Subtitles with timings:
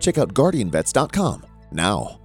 [0.00, 2.20] Check out guardianvets.com now.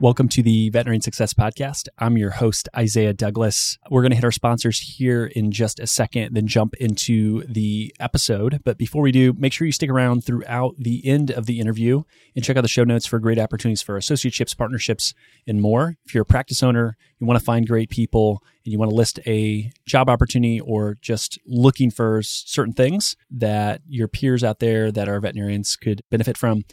[0.00, 1.88] Welcome to the Veterinary Success Podcast.
[1.98, 3.78] I'm your host, Isaiah Douglas.
[3.90, 7.94] We're going to hit our sponsors here in just a second, then jump into the
[8.00, 8.60] episode.
[8.64, 12.02] But before we do, make sure you stick around throughout the end of the interview
[12.34, 15.14] and check out the show notes for great opportunities for associateships, partnerships,
[15.46, 15.96] and more.
[16.04, 18.96] If you're a practice owner, you want to find great people, and you want to
[18.96, 24.92] list a job opportunity or just looking for certain things that your peers out there
[24.92, 26.64] that are veterinarians could benefit from,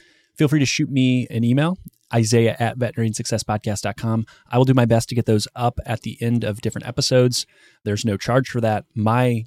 [0.42, 1.78] feel free to shoot me an email
[2.12, 4.26] Isaiah at veterinarysuccesspodcast.com.
[4.50, 7.46] I will do my best to get those up at the end of different episodes.
[7.84, 8.86] There's no charge for that.
[8.96, 9.46] My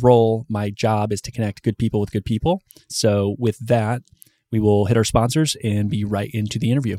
[0.00, 2.62] role, my job is to connect good people with good people.
[2.88, 4.02] So, with that,
[4.52, 6.98] we will hit our sponsors and be right into the interview.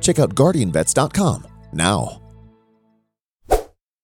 [0.00, 2.20] Check out guardianvets.com now.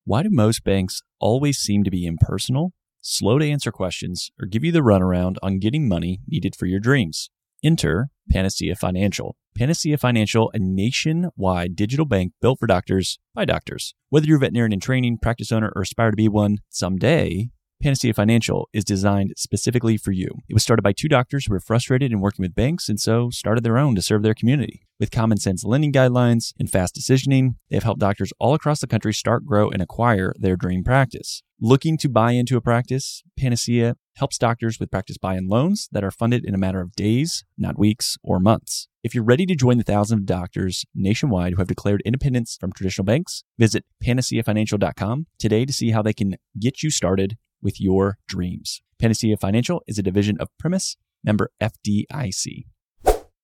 [0.05, 4.63] Why do most banks always seem to be impersonal, slow to answer questions, or give
[4.63, 7.29] you the runaround on getting money needed for your dreams?
[7.65, 9.35] Enter Panacea Financial.
[9.56, 13.95] Panacea Financial, a nationwide digital bank built for doctors by doctors.
[14.11, 17.49] Whether you're a veterinarian in training, practice owner, or aspire to be one someday,
[17.82, 20.28] Panacea Financial is designed specifically for you.
[20.48, 23.31] It was started by two doctors who were frustrated in working with banks and so
[23.31, 24.87] started their own to serve their community.
[24.98, 28.87] With common sense lending guidelines and fast decisioning, they have helped doctors all across the
[28.87, 31.42] country start, grow, and acquire their dream practice.
[31.60, 36.03] Looking to buy into a practice, Panacea helps doctors with practice buy in loans that
[36.03, 38.88] are funded in a matter of days, not weeks or months.
[39.04, 42.72] If you're ready to join the thousands of doctors nationwide who have declared independence from
[42.72, 48.16] traditional banks, visit panaceafinancial.com today to see how they can get you started with your
[48.28, 48.81] dreams.
[49.00, 50.94] Panacea Financial is a division of Primis,
[51.25, 52.65] member FDIC.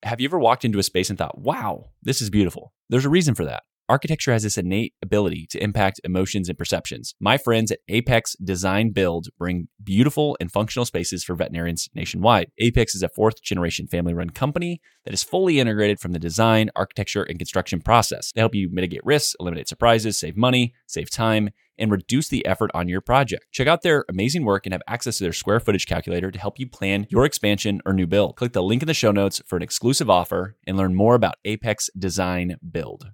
[0.01, 2.71] Have you ever walked into a space and thought, wow, this is beautiful?
[2.89, 3.63] There's a reason for that.
[3.89, 7.15] Architecture has this innate ability to impact emotions and perceptions.
[7.19, 12.47] My friends at Apex Design Build bring beautiful and functional spaces for veterinarians nationwide.
[12.59, 16.69] Apex is a fourth generation family run company that is fully integrated from the design,
[16.77, 18.31] architecture, and construction process.
[18.31, 22.71] They help you mitigate risks, eliminate surprises, save money, save time, and reduce the effort
[22.73, 23.45] on your project.
[23.51, 26.59] Check out their amazing work and have access to their square footage calculator to help
[26.59, 28.35] you plan your expansion or new build.
[28.35, 31.35] Click the link in the show notes for an exclusive offer and learn more about
[31.45, 33.11] Apex Design Build.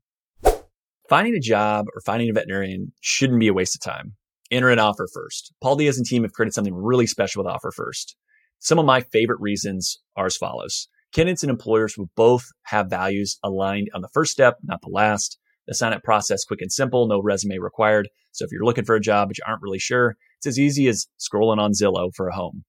[1.09, 4.13] Finding a job or finding a veterinarian shouldn't be a waste of time.
[4.51, 5.53] Enter an offer first.
[5.61, 8.15] Paul Diaz and team have created something really special with offer first.
[8.59, 10.87] Some of my favorite reasons are as follows.
[11.11, 15.38] Candidates and employers will both have values aligned on the first step, not the last.
[15.69, 18.09] The sign up process quick and simple, no resume required.
[18.31, 20.87] So if you're looking for a job but you aren't really sure, it's as easy
[20.87, 22.63] as scrolling on Zillow for a home.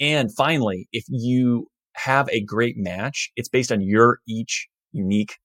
[0.00, 5.36] And finally, if you have a great match, it's based on your each unique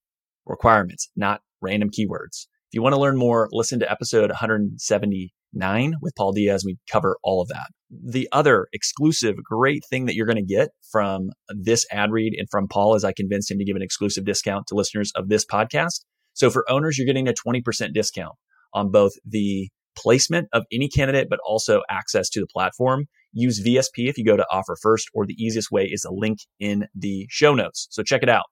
[0.46, 2.48] requirements, not random keywords.
[2.70, 6.64] If you want to learn more, listen to episode 179 with Paul Diaz.
[6.66, 7.68] We cover all of that.
[7.90, 12.48] The other exclusive great thing that you're going to get from this ad read and
[12.50, 15.46] from Paul is I convinced him to give an exclusive discount to listeners of this
[15.46, 16.06] podcast.
[16.36, 18.36] So for owners, you're getting a 20% discount
[18.74, 23.06] on both the placement of any candidate, but also access to the platform.
[23.32, 26.40] Use VSP if you go to offer first, or the easiest way is a link
[26.60, 27.88] in the show notes.
[27.90, 28.46] So check it out.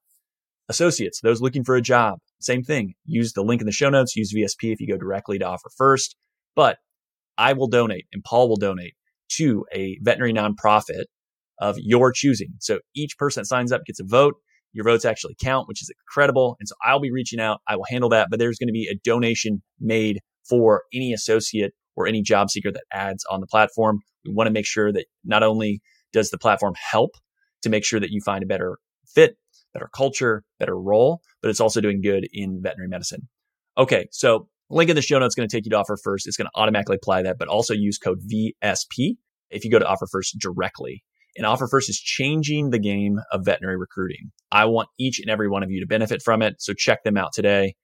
[0.69, 2.94] Associates, those looking for a job, same thing.
[3.06, 4.16] Use the link in the show notes.
[4.16, 6.16] Use VSP if you go directly to offer first.
[6.56, 6.78] But
[7.38, 8.94] I will donate and Paul will donate
[9.34, 11.06] to a veterinary nonprofit
[11.60, 12.54] of your choosing.
[12.60, 14.36] So each person that signs up gets a vote.
[14.74, 16.58] Your votes actually count, which is incredible.
[16.60, 17.62] And so I'll be reaching out.
[17.68, 21.74] I will handle that, but there's going to be a donation made for any associate
[21.96, 24.00] or any job seeker that adds on the platform.
[24.25, 25.81] We want to make sure that not only
[26.12, 27.12] does the platform help
[27.62, 29.38] to make sure that you find a better fit
[29.74, 33.28] better culture, better role, but it's also doing good in veterinary medicine.
[33.78, 36.28] Okay, so Link in the show notes is going to take you to Offer First.
[36.28, 39.18] It's going to automatically apply that, but also use code VSP
[39.50, 41.04] if you go to Offer First directly.
[41.36, 44.32] And Offer First is changing the game of veterinary recruiting.
[44.52, 46.56] I want each and every one of you to benefit from it.
[46.60, 47.76] So check them out today.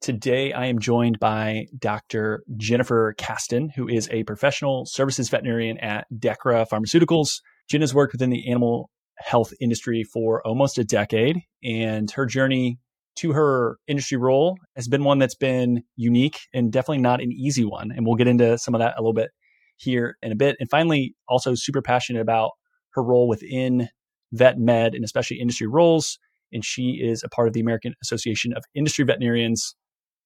[0.00, 2.44] Today, I am joined by Dr.
[2.56, 7.40] Jennifer Kasten, who is a professional services veterinarian at Dechra Pharmaceuticals.
[7.68, 12.78] Jen has worked within the animal health industry for almost a decade, and her journey
[13.16, 17.64] to her industry role has been one that's been unique and definitely not an easy
[17.64, 17.90] one.
[17.90, 19.30] And we'll get into some of that a little bit
[19.76, 20.56] here in a bit.
[20.60, 22.50] And finally, also super passionate about
[22.96, 23.88] her role within
[24.32, 26.18] vet med and especially industry roles.
[26.52, 29.76] And she is a part of the American Association of Industry Veterinarians.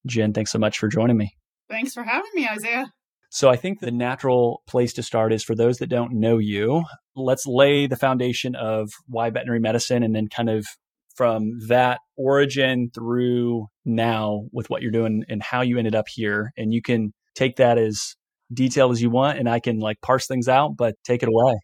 [0.06, 1.34] Jen, thanks so much for joining me.
[1.69, 2.87] Thanks for having me, Isaiah.
[3.31, 6.82] So I think the natural place to start is for those that don't know you,
[7.14, 10.66] let's lay the foundation of why veterinary medicine and then kind of
[11.14, 16.52] from that origin through now with what you're doing and how you ended up here.
[16.56, 18.16] And you can take that as
[18.52, 21.55] detailed as you want and I can like parse things out, but take it away.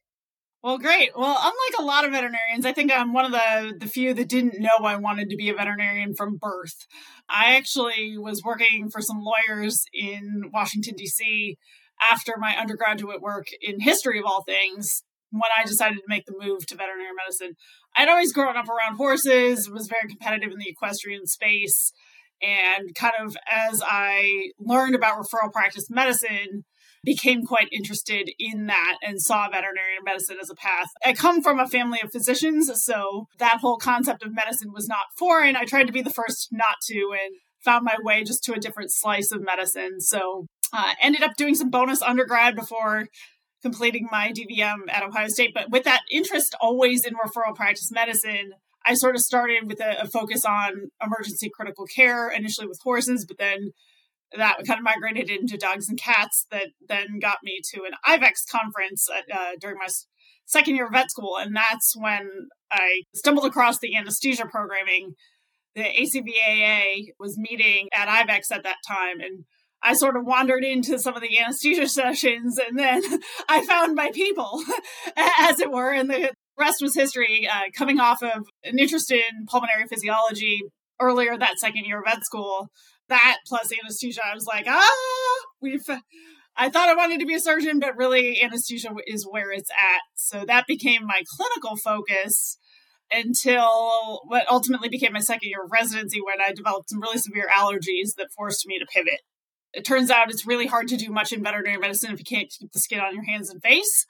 [0.67, 1.11] Well, great.
[1.15, 4.29] Well, unlike a lot of veterinarians, I think I'm one of the, the few that
[4.29, 6.89] didn't know I wanted to be a veterinarian from birth.
[7.29, 11.57] I actually was working for some lawyers in Washington, D.C.
[12.03, 16.35] after my undergraduate work in history of all things when I decided to make the
[16.37, 17.55] move to veterinary medicine.
[17.97, 21.93] I'd always grown up around horses, was very competitive in the equestrian space.
[22.43, 26.65] And kind of as I learned about referral practice medicine,
[27.06, 30.88] became quite interested in that and saw veterinary medicine as a path.
[31.05, 35.06] I come from a family of physicians, so that whole concept of medicine was not
[35.17, 35.55] foreign.
[35.55, 38.58] I tried to be the first not to and found my way just to a
[38.58, 40.00] different slice of medicine.
[40.00, 43.06] So uh, ended up doing some bonus undergrad before
[43.62, 45.52] completing my DVM at Ohio State.
[45.55, 48.52] But with that interest always in referral practice medicine,
[48.85, 53.25] I sort of started with a, a, focus on emergency critical care, initially with horses,
[53.26, 53.70] but then
[54.37, 58.50] that kind of migrated into dogs and cats that then got me to an IVECCS
[58.50, 59.88] conference uh, during my
[60.46, 61.37] second year of vet school.
[61.38, 65.14] And that's when I stumbled across the anesthesia programming.
[65.75, 69.20] The ACVAA was meeting at IVECCS at that time.
[69.20, 69.44] And
[69.82, 73.02] I sort of wandered into some of the anesthesia sessions and then
[73.49, 74.62] I found my people,
[75.17, 75.93] as it were.
[75.93, 77.49] And the rest was history.
[77.50, 80.62] Uh, coming off of an interest in pulmonary physiology
[81.00, 82.70] earlier that second year of vet school,
[83.08, 85.85] that plus anesthesia, I was like, ah, we've.
[86.58, 90.00] I thought I wanted to be a surgeon, but really anesthesia is where it's at.
[90.14, 92.56] So that became my clinical focus
[93.12, 97.49] until what ultimately became my second year of residency when I developed some really severe
[97.55, 99.20] allergies that forced me to pivot.
[99.73, 102.50] It turns out it's really hard to do much in veterinary medicine if you can't
[102.50, 104.06] keep the skin on your hands and face.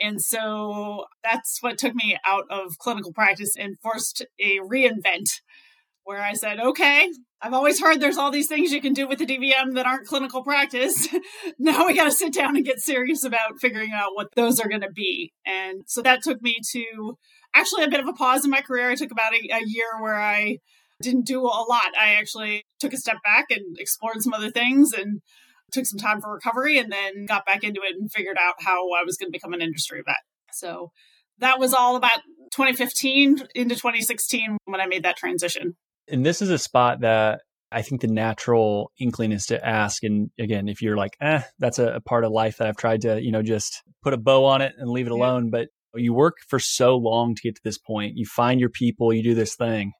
[0.00, 5.40] And so that's what took me out of clinical practice and forced a reinvent
[6.04, 7.08] where I said, okay,
[7.44, 10.06] I've always heard there's all these things you can do with the DVM that aren't
[10.06, 11.08] clinical practice.
[11.58, 14.68] now we got to sit down and get serious about figuring out what those are
[14.68, 15.32] going to be.
[15.44, 17.18] And so that took me to
[17.52, 18.90] actually a bit of a pause in my career.
[18.90, 20.58] I took about a, a year where I
[21.02, 21.96] didn't do a lot.
[21.98, 25.20] I actually took a step back and explored some other things and
[25.72, 28.92] took some time for recovery and then got back into it and figured out how
[28.92, 30.16] I was going to become an industry vet.
[30.52, 30.92] So
[31.38, 32.20] that was all about
[32.54, 35.74] 2015 into 2016 when I made that transition.
[36.08, 37.40] And this is a spot that
[37.72, 40.04] I think the natural inkling is to ask.
[40.04, 43.02] And again, if you're like, eh, that's a, a part of life that I've tried
[43.02, 45.50] to, you know, just put a bow on it and leave it alone.
[45.50, 48.16] But you work for so long to get to this point.
[48.16, 49.92] You find your people, you do this thing.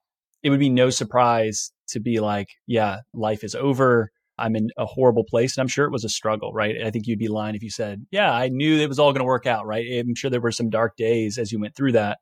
[0.43, 4.11] It would be no surprise to be like, yeah, life is over.
[4.37, 5.57] I'm in a horrible place.
[5.57, 6.75] And I'm sure it was a struggle, right?
[6.83, 9.21] I think you'd be lying if you said, yeah, I knew it was all going
[9.21, 9.85] to work out, right?
[9.99, 12.17] I'm sure there were some dark days as you went through that.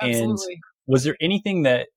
[0.00, 0.54] Absolutely.
[0.54, 1.88] And was there anything that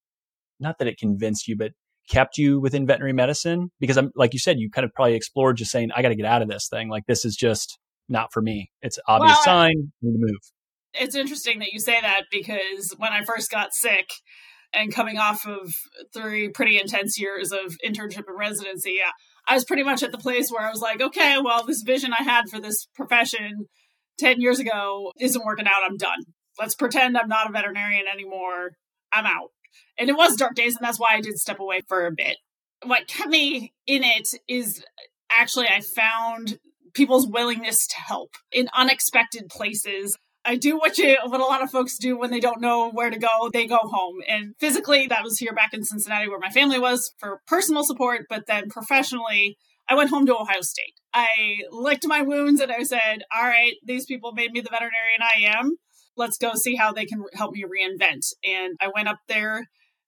[0.59, 1.71] not that it convinced you, but
[2.09, 3.71] kept you within veterinary medicine?
[3.79, 6.15] Because I'm like you said, you kind of probably explored just saying, I got to
[6.15, 6.89] get out of this thing.
[6.89, 8.71] Like this is just not for me.
[8.81, 9.73] It's obvious well, sign.
[9.77, 10.39] I need to move.
[10.93, 14.09] It's interesting that you say that because when I first got sick
[14.73, 15.73] and coming off of
[16.13, 18.97] three pretty intense years of internship and residency,
[19.47, 22.11] I was pretty much at the place where I was like, okay, well, this vision
[22.17, 23.67] I had for this profession
[24.19, 25.89] 10 years ago isn't working out.
[25.89, 26.19] I'm done.
[26.59, 28.71] Let's pretend I'm not a veterinarian anymore.
[29.11, 29.49] I'm out.
[29.97, 32.37] And it was dark days, and that's why I did step away for a bit.
[32.83, 34.83] What kept me in it is
[35.31, 36.59] actually I found
[36.93, 40.17] people's willingness to help in unexpected places.
[40.43, 43.09] I do what you what a lot of folks do when they don't know where
[43.09, 43.49] to go.
[43.51, 44.17] They go home.
[44.27, 48.25] And physically that was here back in Cincinnati where my family was for personal support,
[48.29, 50.95] but then professionally I went home to Ohio State.
[51.13, 55.21] I licked my wounds and I said, "All right, these people made me the veterinarian
[55.21, 55.77] I am.
[56.15, 59.65] Let's go see how they can help me reinvent." And I went up there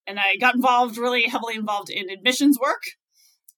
[0.07, 2.81] and I got involved, really heavily involved in admissions work.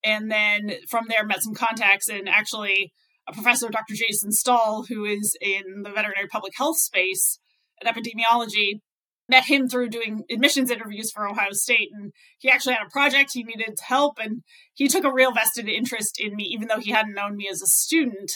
[0.03, 2.91] And then from there, met some contacts and actually
[3.27, 3.93] a professor, Dr.
[3.93, 7.39] Jason Stull, who is in the veterinary public health space
[7.79, 8.81] and epidemiology,
[9.27, 11.89] met him through doing admissions interviews for Ohio State.
[11.93, 14.17] And he actually had a project he needed help.
[14.19, 14.41] And
[14.73, 17.61] he took a real vested interest in me, even though he hadn't known me as
[17.61, 18.31] a student,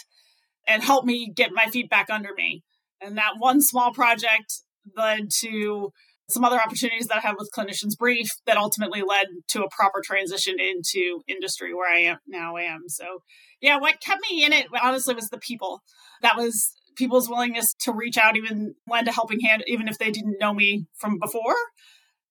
[0.68, 2.64] and helped me get my feet back under me.
[3.02, 4.62] And that one small project
[4.96, 5.92] led to
[6.34, 10.02] some other opportunities that I had with Clinicians Brief that ultimately led to a proper
[10.04, 12.84] transition into industry where I am now am.
[12.88, 13.20] So
[13.62, 15.82] yeah, what kept me in it honestly was the people.
[16.22, 20.12] That was people's willingness to reach out, even lend a helping hand, even if they
[20.12, 21.56] didn't know me from before.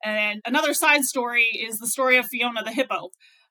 [0.05, 3.11] And another side story is the story of Fiona the hippo.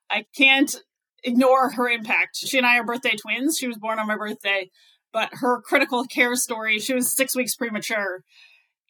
[0.10, 0.76] I can't
[1.24, 2.38] ignore her impact.
[2.38, 3.58] She and I are birthday twins.
[3.58, 4.70] She was born on my birthday,
[5.14, 8.24] but her critical care story, she was six weeks premature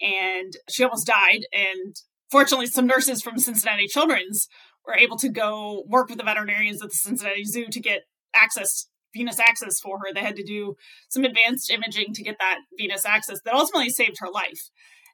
[0.01, 1.41] and she almost died.
[1.53, 1.96] And
[2.29, 4.48] fortunately, some nurses from Cincinnati Children's
[4.86, 8.01] were able to go work with the veterinarians at the Cincinnati Zoo to get
[8.36, 10.13] access venous access for her.
[10.13, 10.75] They had to do
[11.10, 14.70] some advanced imaging to get that venous access that ultimately saved her life.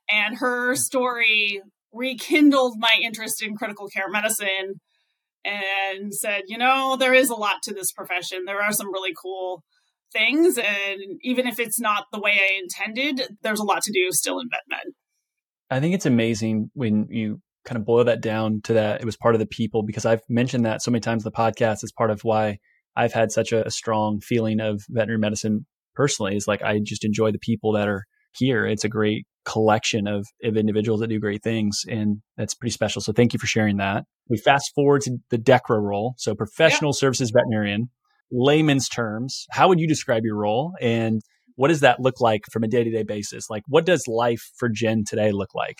[0.09, 4.75] And her story rekindled my interest in critical care medicine
[5.43, 8.45] and said, you know, there is a lot to this profession.
[8.45, 9.63] There are some really cool
[10.11, 10.57] things.
[10.57, 14.39] And even if it's not the way I intended, there's a lot to do still
[14.39, 14.93] in vet med.
[15.69, 19.17] I think it's amazing when you kind of boil that down to that it was
[19.17, 21.91] part of the people because I've mentioned that so many times in the podcast as
[21.91, 22.59] part of why
[22.95, 27.03] I've had such a, a strong feeling of veterinary medicine personally is like I just
[27.03, 28.05] enjoy the people that are
[28.37, 28.65] here.
[28.65, 33.01] It's a great collection of, of individuals that do great things and that's pretty special.
[33.01, 34.05] So thank you for sharing that.
[34.29, 36.15] We fast forward to the Dechra role.
[36.17, 36.99] So professional yeah.
[36.99, 37.89] services veterinarian
[38.31, 41.21] layman's terms, how would you describe your role and
[41.55, 43.49] what does that look like from a day-to-day basis?
[43.49, 45.79] Like what does life for Jen today look like?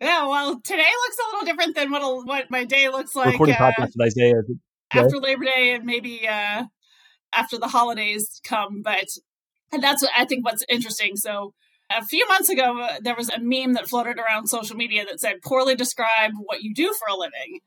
[0.00, 3.32] Yeah, well, today looks a little different than what what my day looks like.
[3.32, 4.42] Recording uh, podcast with Isaiah
[4.90, 6.64] after Labor Day and maybe uh,
[7.32, 9.06] after the holidays come, but
[9.72, 11.16] and that's what I think what's interesting.
[11.16, 11.54] So
[11.90, 15.20] a few months ago, uh, there was a meme that floated around social media that
[15.20, 17.60] said, "Poorly describe what you do for a living."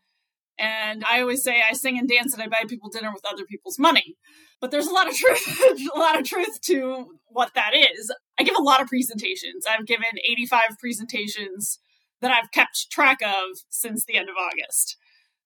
[0.59, 3.45] And I always say I sing and dance and I buy people dinner with other
[3.45, 4.15] people's money.
[4.59, 8.11] But there's a lot of truth, a lot of truth to what that is.
[8.39, 9.65] I give a lot of presentations.
[9.69, 11.79] I've given 85 presentations
[12.21, 14.97] that I've kept track of since the end of August.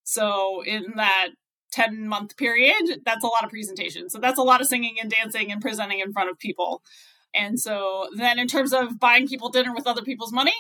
[0.03, 1.30] So in that
[1.74, 4.13] 10 month period, that's a lot of presentations.
[4.13, 6.82] So that's a lot of singing and dancing and presenting in front of people.
[7.34, 10.56] And so then in terms of buying people dinner with other people's money,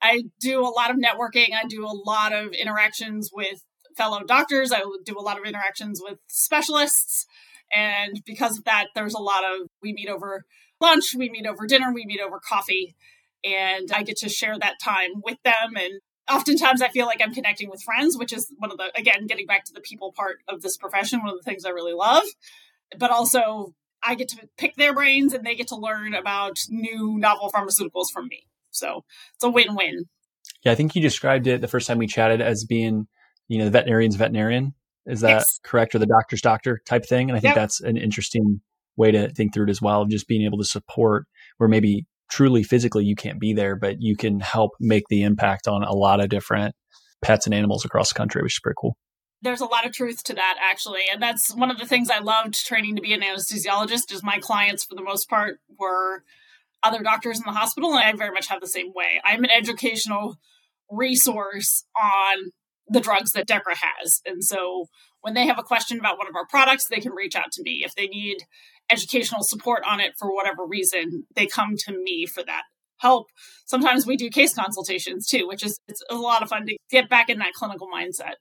[0.00, 1.48] I do a lot of networking.
[1.52, 3.62] I do a lot of interactions with
[3.96, 4.72] fellow doctors.
[4.72, 7.26] I do a lot of interactions with specialists.
[7.74, 10.44] And because of that, there's a lot of we meet over
[10.80, 12.94] lunch, we meet over dinner, we meet over coffee.
[13.44, 15.76] And I get to share that time with them.
[15.76, 19.26] And oftentimes I feel like I'm connecting with friends, which is one of the, again,
[19.26, 21.94] getting back to the people part of this profession, one of the things I really
[21.94, 22.24] love.
[22.98, 27.16] But also, I get to pick their brains and they get to learn about new
[27.18, 28.46] novel pharmaceuticals from me.
[28.70, 30.06] So it's a win win.
[30.64, 33.06] Yeah, I think you described it the first time we chatted as being
[33.48, 34.74] you know, the veterinarian's veterinarian.
[35.06, 35.60] Is that yes.
[35.64, 35.94] correct?
[35.94, 37.28] Or the doctor's doctor type thing?
[37.28, 37.62] And I think yep.
[37.62, 38.60] that's an interesting
[38.96, 41.26] way to think through it as well, of just being able to support
[41.58, 45.68] where maybe truly physically you can't be there, but you can help make the impact
[45.68, 46.74] on a lot of different
[47.20, 48.96] pets and animals across the country, which is pretty cool.
[49.42, 51.02] There's a lot of truth to that actually.
[51.12, 54.38] And that's one of the things I loved training to be an anesthesiologist is my
[54.38, 56.22] clients for the most part were
[56.82, 57.90] other doctors in the hospital.
[57.90, 59.20] And I very much have the same way.
[59.24, 60.36] I'm an educational
[60.90, 62.52] resource on
[62.92, 64.20] the drugs that Dechra has.
[64.26, 64.86] And so
[65.20, 67.62] when they have a question about one of our products, they can reach out to
[67.62, 67.82] me.
[67.84, 68.38] If they need
[68.90, 72.62] educational support on it for whatever reason, they come to me for that
[72.98, 73.28] help.
[73.66, 77.08] Sometimes we do case consultations too, which is it's a lot of fun to get
[77.08, 78.34] back in that clinical mindset.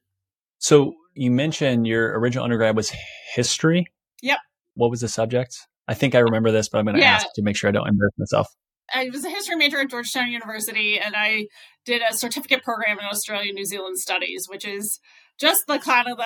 [0.60, 2.92] So you mentioned your original undergrad was
[3.34, 3.88] history.
[4.22, 4.38] Yep.
[4.76, 5.56] What was the subject?
[5.88, 7.16] I think I remember this, but I'm going to yeah.
[7.16, 8.48] ask to make sure I don't embarrass myself.
[8.94, 11.48] I was a history major at Georgetown University, and I
[11.86, 15.00] did a certificate program in Australia New Zealand studies, which is
[15.40, 16.24] just the kind of the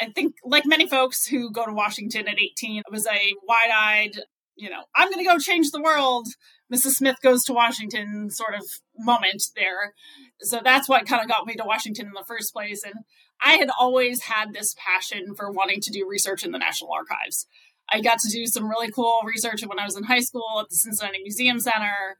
[0.00, 4.22] I think like many folks who go to Washington at 18, it was a wide-eyed,
[4.56, 6.28] you know, I'm going to go change the world.
[6.72, 6.92] Mrs.
[6.92, 8.62] Smith goes to Washington sort of
[8.96, 9.92] moment there.
[10.40, 12.82] So that's what kind of got me to Washington in the first place.
[12.84, 12.94] And
[13.42, 17.46] I had always had this passion for wanting to do research in the National Archives.
[17.92, 20.70] I got to do some really cool research when I was in high school at
[20.70, 22.16] the Cincinnati Museum Center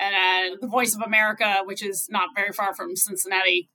[0.00, 3.68] and the Voice of America, which is not very far from Cincinnati.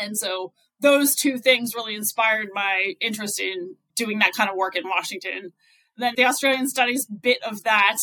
[0.00, 4.76] And so those two things really inspired my interest in doing that kind of work
[4.76, 5.52] in Washington.
[5.96, 7.98] Then the Australian studies bit of that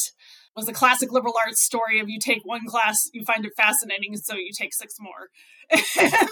[0.56, 4.16] was a classic liberal arts story of you take one class, you find it fascinating,
[4.18, 5.30] so you take six more.
[6.00, 6.30] and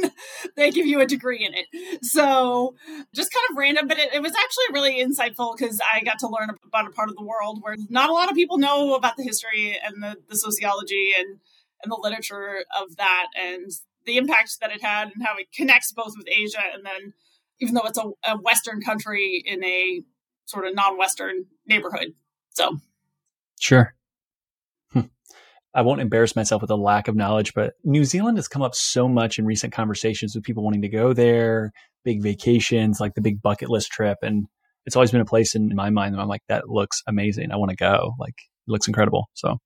[0.00, 0.12] then
[0.56, 2.04] they give you a degree in it.
[2.04, 2.74] So
[3.14, 6.28] just kind of random, but it, it was actually really insightful because I got to
[6.28, 9.16] learn about a part of the world where not a lot of people know about
[9.16, 11.38] the history and the, the sociology and,
[11.82, 13.70] and the literature of that and
[14.04, 17.12] the impact that it had and how it connects both with Asia and then
[17.58, 20.02] even though it's a, a Western country in a
[20.44, 22.14] sort of non-Western neighborhood.
[22.50, 22.78] So
[23.58, 23.95] Sure.
[25.76, 28.74] I won't embarrass myself with a lack of knowledge, but New Zealand has come up
[28.74, 31.70] so much in recent conversations with people wanting to go there,
[32.02, 34.16] big vacations, like the big bucket list trip.
[34.22, 34.46] And
[34.86, 37.52] it's always been a place in my mind that I'm like, that looks amazing.
[37.52, 38.14] I want to go.
[38.18, 39.28] Like, it looks incredible.
[39.34, 39.58] So,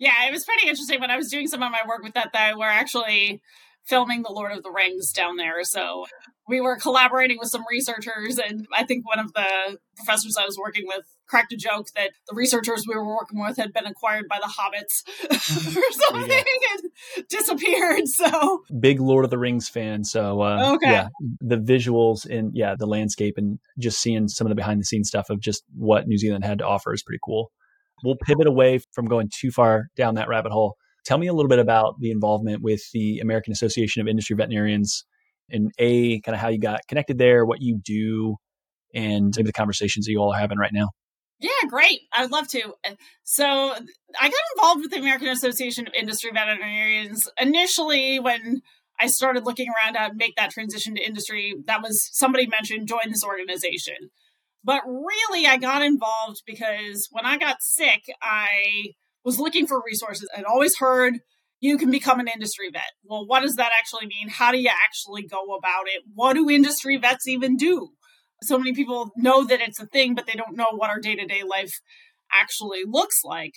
[0.00, 2.30] yeah, it was pretty interesting when I was doing some of my work with that,
[2.32, 3.40] that we're actually
[3.84, 5.62] filming The Lord of the Rings down there.
[5.62, 6.06] So
[6.48, 10.58] we were collaborating with some researchers, and I think one of the professors I was
[10.58, 14.26] working with cracked a joke that the researchers we were working with had been acquired
[14.28, 18.06] by the hobbits or something and disappeared.
[18.06, 20.04] So big Lord of the Rings fan.
[20.04, 20.90] So uh, okay.
[20.90, 21.08] yeah,
[21.40, 25.08] the visuals and yeah, the landscape and just seeing some of the behind the scenes
[25.08, 27.50] stuff of just what New Zealand had to offer is pretty cool.
[28.04, 30.76] We'll pivot away from going too far down that rabbit hole.
[31.06, 35.04] Tell me a little bit about the involvement with the American Association of Industry Veterinarians
[35.50, 38.36] and a kind of how you got connected there, what you do,
[38.94, 40.88] and maybe the conversations that you all are having right now.
[41.40, 42.02] Yeah, great.
[42.12, 42.74] I'd love to.
[42.84, 48.62] Uh, so I got involved with the American Association of Industry Veterinarians initially when
[49.00, 51.54] I started looking around to make that transition to industry.
[51.66, 54.10] That was somebody mentioned join this organization.
[54.62, 58.92] But really, I got involved because when I got sick, I
[59.24, 60.28] was looking for resources.
[60.36, 61.20] I'd always heard
[61.64, 62.92] you can become an industry vet.
[63.04, 64.28] Well, what does that actually mean?
[64.28, 66.02] How do you actually go about it?
[66.14, 67.88] What do industry vets even do?
[68.42, 71.14] So many people know that it's a thing, but they don't know what our day
[71.14, 71.80] to day life
[72.30, 73.54] actually looks like.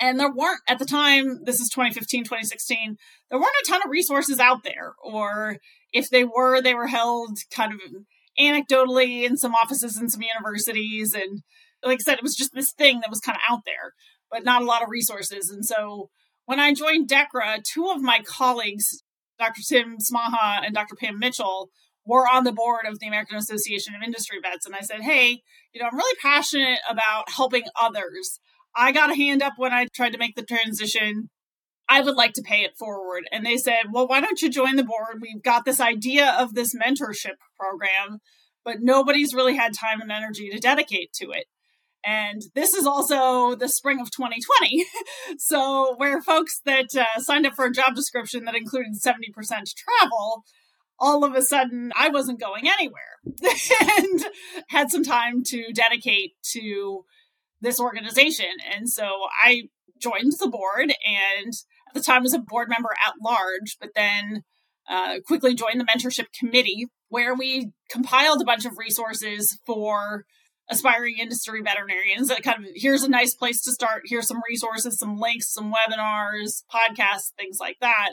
[0.00, 2.96] And there weren't, at the time, this is 2015, 2016,
[3.28, 4.92] there weren't a ton of resources out there.
[5.02, 5.56] Or
[5.92, 7.80] if they were, they were held kind of
[8.38, 11.12] anecdotally in some offices in some universities.
[11.12, 11.42] And
[11.84, 13.94] like I said, it was just this thing that was kind of out there,
[14.30, 15.50] but not a lot of resources.
[15.50, 16.10] And so
[16.52, 19.02] when I joined Dechra, two of my colleagues,
[19.38, 19.62] Dr.
[19.66, 20.94] Tim Smaha and Dr.
[20.94, 21.70] Pam Mitchell,
[22.04, 24.66] were on the board of the American Association of Industry Vets.
[24.66, 25.40] And I said, hey,
[25.72, 28.38] you know, I'm really passionate about helping others.
[28.76, 31.30] I got a hand up when I tried to make the transition.
[31.88, 33.22] I would like to pay it forward.
[33.32, 35.22] And they said, well, why don't you join the board?
[35.22, 38.18] We've got this idea of this mentorship program,
[38.62, 41.46] but nobody's really had time and energy to dedicate to it.
[42.04, 44.84] And this is also the spring of 2020.
[45.38, 50.44] so, where folks that uh, signed up for a job description that included 70% travel,
[50.98, 53.18] all of a sudden I wasn't going anywhere
[53.98, 54.24] and
[54.68, 57.04] had some time to dedicate to
[57.60, 58.46] this organization.
[58.72, 59.04] And so
[59.42, 59.68] I
[60.00, 61.52] joined the board and
[61.88, 64.42] at the time was a board member at large, but then
[64.88, 70.24] uh, quickly joined the mentorship committee where we compiled a bunch of resources for
[70.72, 74.02] aspiring industry veterinarians that kind of here's a nice place to start.
[74.06, 78.10] Here's some resources some links some webinars podcasts things like that.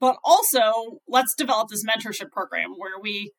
[0.00, 3.32] But also let's develop this mentorship program where we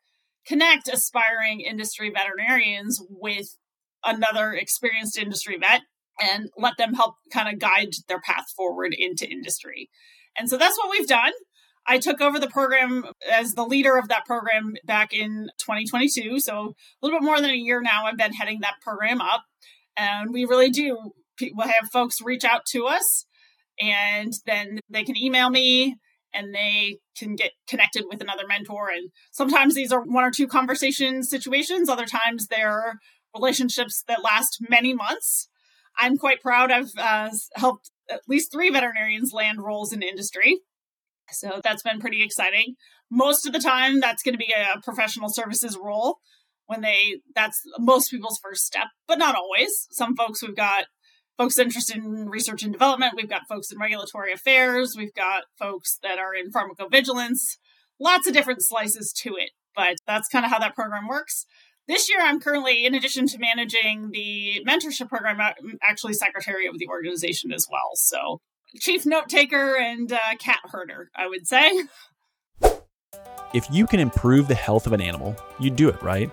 [0.46, 3.58] connect aspiring industry veterinarians with
[4.04, 5.82] another experienced industry vet
[6.22, 9.90] and let them help kind of guide their path forward into industry.
[10.38, 11.32] And so that's what we've done
[11.90, 16.40] I took over the program as the leader of that program back in 2022.
[16.40, 19.44] So a little bit more than a year now, I've been heading that program up.
[19.98, 21.12] And we really do.
[21.42, 23.26] Have folks reach out to us
[23.80, 25.96] and then they can email me
[26.34, 28.90] and they can get connected with another mentor.
[28.90, 33.00] And sometimes these are one or two conversation situations, other times they're
[33.34, 35.48] relationships that last many months.
[35.98, 36.72] I'm quite proud.
[36.72, 40.60] I've uh, helped at least three veterinarians land roles in industry.
[41.32, 42.76] So that's been pretty exciting.
[43.10, 46.18] Most of the time, that's going to be a professional services role
[46.68, 49.88] when they, that's most people's first step, but not always.
[49.92, 50.86] Some folks we've got
[51.38, 53.14] folks interested in research and development.
[53.16, 54.96] We've got folks in regulatory affairs.
[54.96, 57.58] We've got folks that are in pharmacovigilance.
[58.00, 61.46] Lots of different slices to it, but that's kind of how that program works.
[61.88, 66.78] This year, I'm currently, in addition to managing the mentorship program, I'm actually secretary of
[66.78, 67.96] the organization as well.
[67.96, 68.42] So
[68.76, 71.72] chief note taker and uh, cat herder, I would say.
[73.54, 76.30] If you can improve the health of an animal, you do it, right?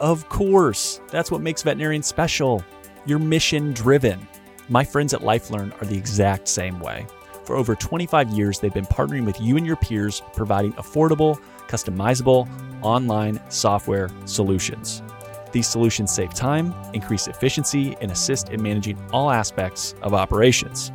[0.00, 1.00] Of course.
[1.08, 2.64] That's what makes veterinarians special.
[3.06, 4.26] You're mission driven.
[4.68, 7.06] My friends at LifeLearn are the exact same way.
[7.44, 12.48] For over 25 years, they've been partnering with you and your peers, providing affordable, customizable
[12.82, 15.02] online software solutions.
[15.50, 20.92] These solutions save time, increase efficiency, and assist in managing all aspects of operations.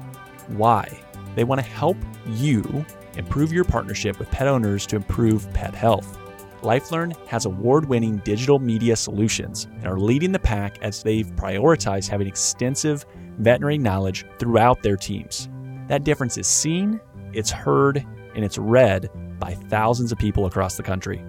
[0.48, 0.88] Why?
[1.36, 2.86] They want to help you
[3.18, 6.18] improve your partnership with pet owners to improve pet health.
[6.62, 12.10] LifeLearn has award winning digital media solutions and are leading the pack as they've prioritized
[12.10, 13.06] having extensive
[13.38, 15.50] veterinary knowledge throughout their teams.
[15.88, 17.00] That difference is seen,
[17.34, 18.06] it's heard,
[18.36, 21.24] and it's read by thousands of people across the country.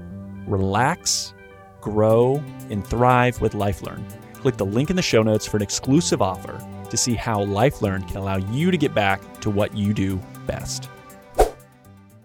[0.47, 1.35] Relax,
[1.81, 4.03] grow, and thrive with LifeLearn.
[4.35, 6.59] Click the link in the show notes for an exclusive offer
[6.91, 10.89] to see how LifeLearn can allow you to get back to what you do best.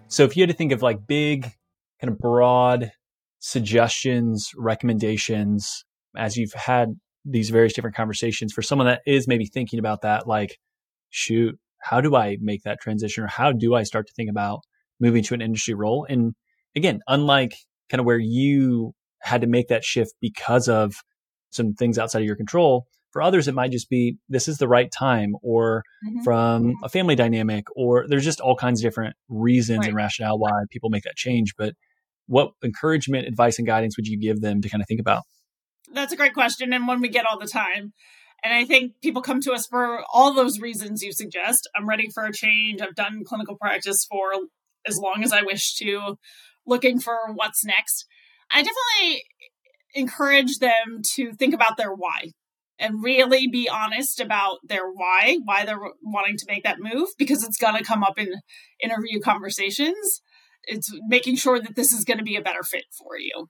[0.08, 1.44] So, if you had to think of like big,
[2.00, 2.92] kind of broad
[3.38, 5.84] suggestions, recommendations,
[6.16, 6.94] as you've had
[7.24, 10.58] these various different conversations for someone that is maybe thinking about that, like,
[11.10, 14.60] shoot, how do I make that transition or how do I start to think about
[15.00, 16.06] moving to an industry role?
[16.08, 16.34] And
[16.76, 17.54] again, unlike
[17.90, 20.94] kind of where you had to make that shift because of
[21.50, 24.68] some things outside of your control, for others, it might just be this is the
[24.68, 26.22] right time or mm-hmm.
[26.22, 29.88] from a family dynamic, or there's just all kinds of different reasons right.
[29.88, 31.54] and rationale why people make that change.
[31.56, 31.74] But
[32.26, 35.22] what encouragement, advice, and guidance would you give them to kind of think about?
[35.92, 37.92] That's a great question and one we get all the time.
[38.42, 41.68] And I think people come to us for all those reasons you suggest.
[41.76, 42.80] I'm ready for a change.
[42.80, 44.32] I've done clinical practice for
[44.86, 46.18] as long as I wish to,
[46.66, 48.06] looking for what's next.
[48.50, 49.22] I definitely
[49.94, 52.32] encourage them to think about their why
[52.82, 57.44] and really be honest about their why, why they're wanting to make that move, because
[57.44, 58.34] it's going to come up in
[58.82, 60.20] interview conversations.
[60.64, 63.48] It's making sure that this is going to be a better fit for you.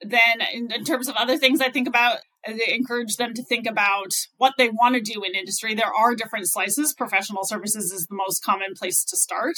[0.00, 3.66] Then, in, in terms of other things I think about, I encourage them to think
[3.66, 5.74] about what they want to do in industry.
[5.74, 6.92] There are different slices.
[6.92, 9.54] Professional services is the most common place to start.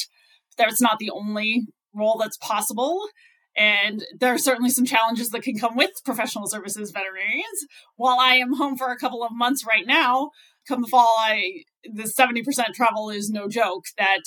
[0.57, 1.63] That's not the only
[1.95, 3.09] role that's possible.
[3.57, 7.67] And there are certainly some challenges that can come with professional services veterinarians.
[7.97, 10.31] While I am home for a couple of months right now,
[10.69, 13.85] come the fall, I the 70% travel is no joke.
[13.97, 14.23] That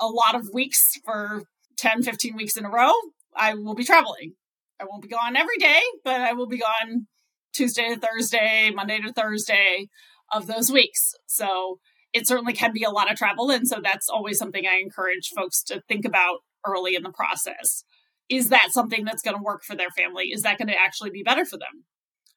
[0.00, 1.42] a lot of weeks for
[1.76, 2.92] 10, 15 weeks in a row,
[3.36, 4.34] I will be traveling.
[4.80, 7.06] I won't be gone every day, but I will be gone
[7.52, 9.88] Tuesday to Thursday, Monday to Thursday
[10.32, 11.14] of those weeks.
[11.26, 11.78] So
[12.12, 13.50] it certainly can be a lot of travel.
[13.50, 17.84] And so that's always something I encourage folks to think about early in the process
[18.28, 20.26] is that something that's going to work for their family?
[20.26, 21.84] Is that going to actually be better for them?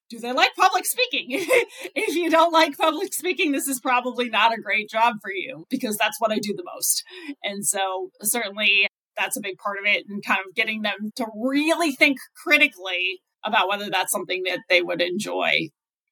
[0.10, 1.28] Do they like public speaking?
[1.96, 5.66] if you don't like public speaking, this is probably not a great job for you
[5.70, 7.04] because that's what I do the most.
[7.44, 11.28] And so, certainly, that's a big part of it and kind of getting them to
[11.34, 15.70] really think critically about whether that's something that they would enjoy.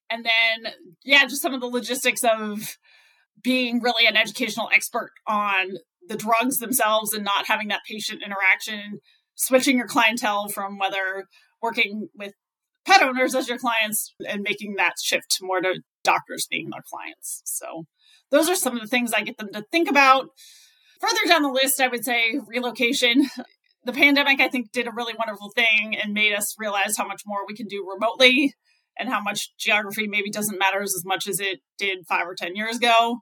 [0.08, 0.72] And then,
[1.04, 2.76] yeah, just some of the logistics of
[3.42, 5.76] being really an educational expert on
[6.08, 8.98] the drugs themselves and not having that patient interaction
[9.40, 11.26] switching your clientele from whether
[11.62, 12.34] working with
[12.86, 17.40] pet owners as your clients and making that shift more to doctors being their clients.
[17.44, 17.86] So
[18.30, 20.28] those are some of the things I get them to think about.
[21.00, 23.26] Further down the list, I would say relocation.
[23.84, 27.22] The pandemic, I think, did a really wonderful thing and made us realize how much
[27.24, 28.52] more we can do remotely
[28.98, 32.56] and how much geography maybe doesn't matter as much as it did five or 10
[32.56, 33.20] years ago.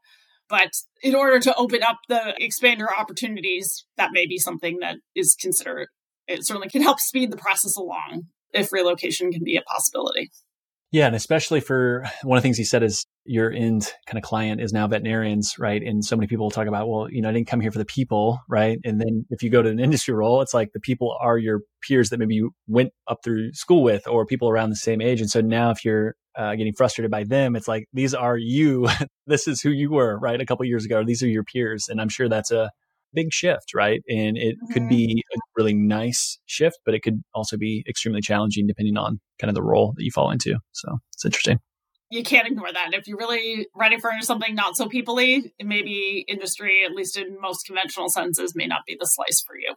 [0.49, 5.37] But in order to open up the expander opportunities, that may be something that is
[5.41, 5.89] considered
[6.29, 10.31] it certainly can help speed the process along if relocation can be a possibility.
[10.91, 14.23] Yeah, and especially for one of the things he said is your end kind of
[14.23, 15.83] client is now veterinarians, right?
[15.83, 17.85] And so many people talk about, well, you know, I didn't come here for the
[17.85, 18.79] people, right?
[18.85, 21.61] And then if you go to an industry role, it's like the people are your
[21.87, 25.21] peers that maybe you went up through school with or people around the same age.
[25.21, 28.89] And so now if you're uh, getting frustrated by them, it's like these are you.
[29.27, 30.41] this is who you were, right?
[30.41, 31.05] A couple years ago.
[31.05, 32.71] These are your peers, and I'm sure that's a
[33.15, 34.01] big shift, right?
[34.09, 34.73] And it mm-hmm.
[34.73, 39.21] could be a really nice shift, but it could also be extremely challenging depending on
[39.41, 40.57] kind of the role that you fall into.
[40.73, 41.59] So it's interesting.
[42.11, 42.95] You can't ignore that.
[42.95, 47.67] If you're really ready for something not so peoply, maybe industry, at least in most
[47.67, 49.75] conventional senses, may not be the slice for you.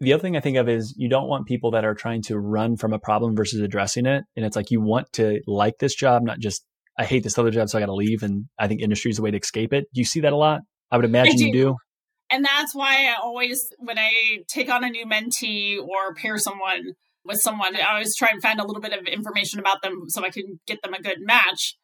[0.00, 2.38] The other thing I think of is you don't want people that are trying to
[2.38, 4.24] run from a problem versus addressing it.
[4.34, 6.64] And it's like you want to like this job, not just
[6.98, 8.22] I hate this other job, so I got to leave.
[8.22, 9.84] And I think industry is a way to escape it.
[9.92, 10.62] Do you see that a lot?
[10.90, 11.46] I would imagine do.
[11.46, 11.76] you do.
[12.32, 16.94] And that's why I always, when I take on a new mentee or pair someone
[17.26, 20.24] with someone, I always try and find a little bit of information about them so
[20.24, 21.76] I can get them a good match.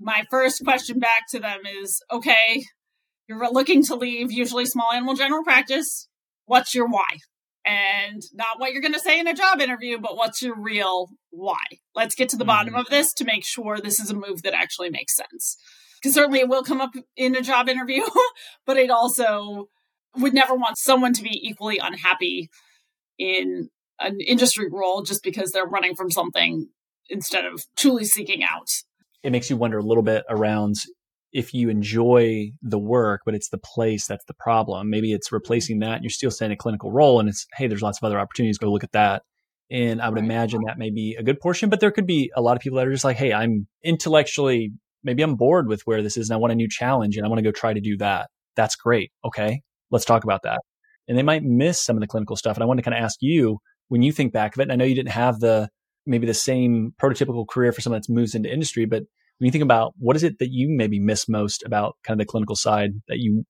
[0.00, 2.64] My first question back to them is okay,
[3.28, 6.08] you're looking to leave usually small animal general practice.
[6.46, 7.06] What's your why?
[7.66, 11.10] And not what you're going to say in a job interview, but what's your real
[11.28, 11.60] why?
[11.94, 12.80] Let's get to the bottom mm-hmm.
[12.80, 15.58] of this to make sure this is a move that actually makes sense.
[16.00, 18.02] Because certainly it will come up in a job interview,
[18.66, 19.68] but it also
[20.16, 22.50] would never want someone to be equally unhappy
[23.18, 23.68] in
[24.00, 26.68] an industry role just because they're running from something
[27.08, 28.70] instead of truly seeking out.
[29.22, 30.76] It makes you wonder a little bit around
[31.32, 34.90] if you enjoy the work, but it's the place that's the problem.
[34.90, 35.36] Maybe it's mm-hmm.
[35.36, 37.98] replacing that and you're still staying in a clinical role and it's, hey, there's lots
[37.98, 38.58] of other opportunities.
[38.58, 39.22] Go look at that.
[39.70, 40.24] And I would right.
[40.24, 42.78] imagine that may be a good portion, but there could be a lot of people
[42.78, 44.72] that are just like, hey, I'm intellectually,
[45.04, 47.28] maybe I'm bored with where this is and I want a new challenge and I
[47.28, 48.30] want to go try to do that.
[48.56, 49.12] That's great.
[49.24, 49.62] Okay.
[49.90, 50.60] Let's talk about that.
[51.08, 52.56] And they might miss some of the clinical stuff.
[52.56, 54.72] And I want to kind of ask you, when you think back of it, and
[54.72, 55.68] I know you didn't have the,
[56.06, 59.02] maybe the same prototypical career for someone that's moves into industry, but
[59.38, 62.24] when you think about what is it that you maybe miss most about kind of
[62.24, 63.44] the clinical side that you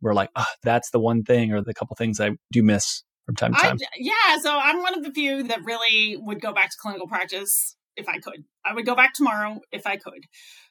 [0.00, 3.36] were like, ah, that's the one thing or the couple things I do miss from
[3.36, 3.78] time to time?
[3.80, 4.38] I, yeah.
[4.42, 8.08] So I'm one of the few that really would go back to clinical practice if
[8.08, 8.44] I could.
[8.64, 10.24] I would go back tomorrow if I could.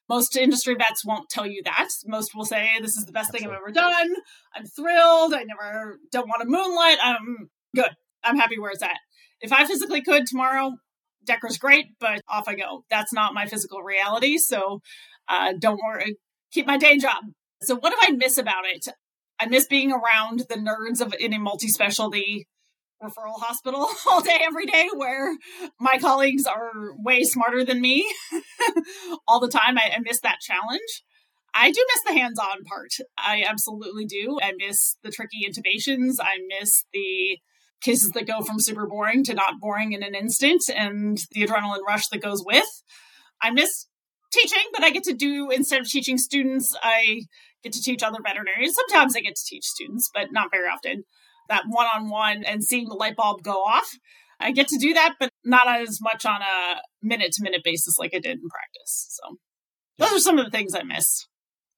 [0.10, 1.90] Most industry vets won't tell you that.
[2.06, 3.40] Most will say, this is the best Absolutely.
[3.40, 4.16] thing I've ever done.
[4.56, 5.34] I'm thrilled.
[5.34, 6.98] I never don't want to moonlight.
[7.04, 7.92] I'm good.
[8.24, 8.98] I'm happy where it's at.
[9.42, 10.74] If I physically could tomorrow,
[11.28, 12.86] Dechra's great, but off I go.
[12.90, 14.38] That's not my physical reality.
[14.38, 14.82] So
[15.28, 16.18] uh, don't worry,
[16.52, 17.24] keep my day job.
[17.62, 18.88] So what do I miss about it?
[19.40, 22.48] I miss being around the nerds of in a multi-specialty
[23.02, 25.36] referral hospital all day, every day, where
[25.80, 28.10] my colleagues are way smarter than me
[29.28, 29.78] all the time.
[29.78, 31.04] I, I miss that challenge.
[31.54, 32.92] I do miss the hands-on part.
[33.18, 34.38] I absolutely do.
[34.42, 36.16] I miss the tricky intubations.
[36.22, 37.40] I miss the
[37.82, 41.86] cases that go from super boring to not boring in an instant and the adrenaline
[41.88, 42.68] rush that goes with.
[43.42, 43.88] I miss
[44.32, 47.22] teaching, but I get to do, instead of teaching students, I
[47.64, 48.76] get to teach other veterinarians.
[48.76, 51.04] Sometimes I get to teach students, but not very often.
[51.50, 53.90] That one on one and seeing the light bulb go off.
[54.40, 57.98] I get to do that, but not as much on a minute to minute basis
[57.98, 59.08] like I did in practice.
[59.10, 59.38] So
[59.98, 61.26] those are some of the things I miss.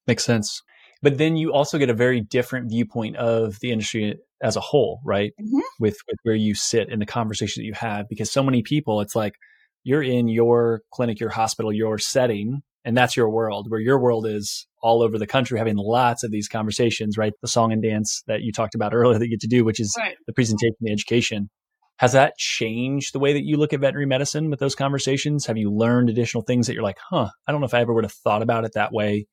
[0.07, 0.61] Makes sense.
[1.01, 4.99] But then you also get a very different viewpoint of the industry as a whole,
[5.05, 5.31] right?
[5.39, 5.59] Mm-hmm.
[5.79, 8.99] With, with where you sit in the conversation that you have, because so many people,
[8.99, 9.35] it's like
[9.83, 13.67] you're in your clinic, your hospital, your setting, and that's your world.
[13.69, 17.33] Where your world is all over the country, having lots of these conversations, right?
[17.41, 19.79] The song and dance that you talked about earlier that you get to do, which
[19.79, 20.15] is right.
[20.27, 21.49] the presentation, the education.
[21.97, 25.45] Has that changed the way that you look at veterinary medicine with those conversations?
[25.47, 27.93] Have you learned additional things that you're like, huh, I don't know if I ever
[27.93, 29.27] would have thought about it that way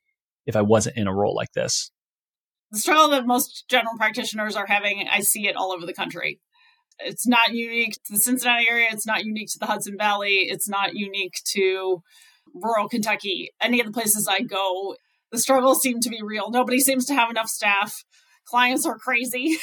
[0.47, 1.93] if I wasn't in a role like this?
[2.71, 6.41] the struggle that most general practitioners are having, I see it all over the country.
[6.99, 8.89] It's not unique to the Cincinnati area.
[8.91, 10.47] It's not unique to the Hudson Valley.
[10.49, 12.03] It's not unique to
[12.55, 13.51] rural Kentucky.
[13.61, 14.97] Any of the places I go,
[15.37, 16.51] the struggles seem to be real.
[16.51, 18.05] Nobody seems to have enough staff.
[18.47, 19.59] Clients are crazy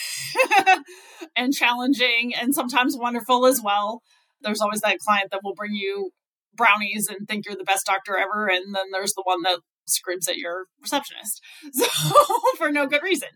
[1.36, 4.04] and challenging and sometimes wonderful as well.
[4.42, 6.12] There's always that client that will bring you
[6.56, 8.48] brownies and think you're the best doctor ever.
[8.48, 11.42] And then there's the one that screams at your receptionist.
[11.74, 11.86] So
[12.58, 13.30] for no good reason.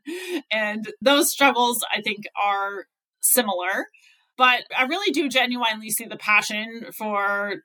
[0.52, 2.86] And those struggles I think are
[3.19, 3.88] similar,
[4.38, 7.56] but I really do genuinely see the passion for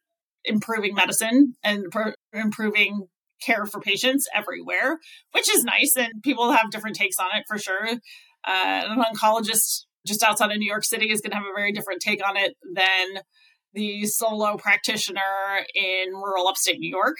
[0.44, 1.92] improving medicine and
[2.32, 3.08] improving
[3.44, 4.98] care for patients everywhere,
[5.32, 5.94] which is nice.
[5.96, 7.86] And people have different takes on it for sure.
[7.88, 11.72] Uh, an oncologist just outside of New York City is going to have a very
[11.72, 13.22] different take on it than
[13.74, 15.20] the solo practitioner
[15.74, 17.16] in rural upstate New York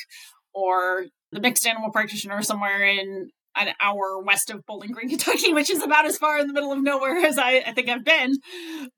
[0.53, 5.71] or the mixed animal practitioner somewhere in an hour west of Bowling Green, Kentucky, which
[5.71, 8.37] is about as far in the middle of nowhere as I, I think I've been.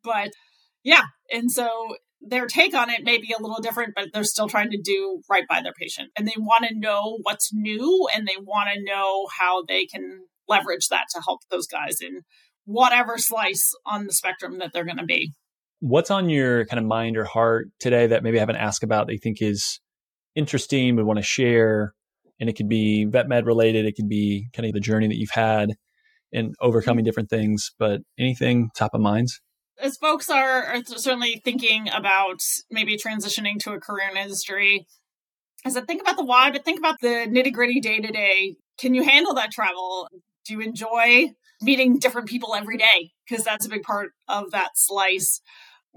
[0.02, 0.30] But
[0.82, 4.48] yeah, and so their take on it may be a little different, but they're still
[4.48, 6.10] trying to do right by their patient.
[6.16, 10.24] And they want to know what's new and they want to know how they can
[10.48, 12.22] leverage that to help those guys in
[12.64, 15.32] whatever slice on the spectrum that they're going to be.
[15.80, 19.06] What's on your kind of mind or heart today that maybe I haven't asked about
[19.06, 19.80] that you think is
[20.34, 21.92] interesting, would want to share
[22.40, 23.86] and it could be vet med related.
[23.86, 25.70] It could be kind of the journey that you've had
[26.32, 27.06] in overcoming mm-hmm.
[27.06, 29.28] different things, but anything top of mind?
[29.80, 34.86] As folks are, are certainly thinking about maybe transitioning to a career in industry,
[35.64, 38.56] I think about the why, but think about the nitty gritty day to day.
[38.78, 40.08] Can you handle that travel?
[40.44, 41.30] Do you enjoy
[41.62, 43.12] meeting different people every day?
[43.28, 45.40] Because that's a big part of that slice.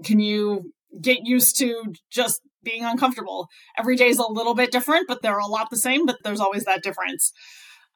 [0.04, 3.48] Can you get used to just being uncomfortable.
[3.78, 6.40] Every day is a little bit different, but they're a lot the same, but there's
[6.40, 7.32] always that difference.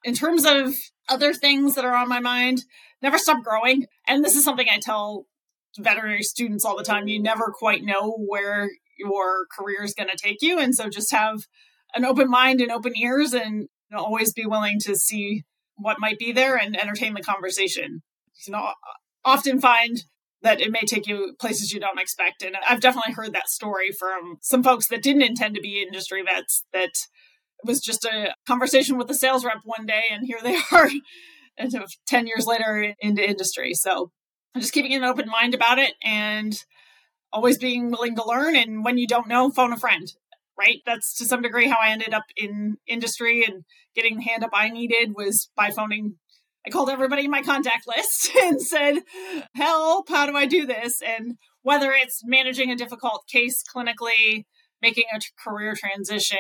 [0.05, 0.75] In terms of
[1.09, 2.65] other things that are on my mind,
[3.01, 3.87] never stop growing.
[4.07, 5.27] And this is something I tell
[5.79, 7.09] veterinary students all the time.
[7.09, 10.59] You never quite know where your career is going to take you.
[10.59, 11.47] And so just have
[11.95, 15.43] an open mind and open ears and always be willing to see
[15.77, 18.03] what might be there and entertain the conversation.
[18.47, 18.73] You know,
[19.25, 20.05] often find
[20.43, 22.43] that it may take you places you don't expect.
[22.43, 26.23] And I've definitely heard that story from some folks that didn't intend to be industry
[26.23, 30.41] vets that it was just a conversation with a sales rep one day and here
[30.43, 30.89] they are
[31.57, 31.73] and
[32.07, 33.75] 10 years later into industry.
[33.75, 34.11] So
[34.59, 36.55] just keeping an open mind about it and
[37.33, 38.57] always being willing to learn.
[38.57, 40.13] And when you don't know, phone a friend.
[40.59, 40.83] right?
[40.85, 44.51] That's to some degree how I ended up in industry and getting the hand up
[44.53, 46.17] I needed was by phoning.
[46.67, 49.01] I called everybody in my contact list and said,
[49.55, 51.01] Help, how do I do this?
[51.03, 54.45] And whether it's managing a difficult case clinically,
[54.81, 56.39] making a career transition,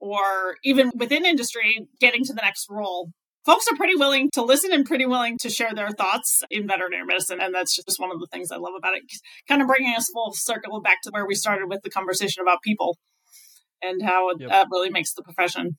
[0.00, 3.12] or even within industry, getting to the next role.
[3.48, 7.06] Folks are pretty willing to listen and pretty willing to share their thoughts in veterinary
[7.06, 7.40] medicine.
[7.40, 9.04] And that's just one of the things I love about it.
[9.48, 12.60] Kind of bringing us full circle back to where we started with the conversation about
[12.62, 12.98] people
[13.80, 14.50] and how yep.
[14.50, 15.78] that really makes the profession.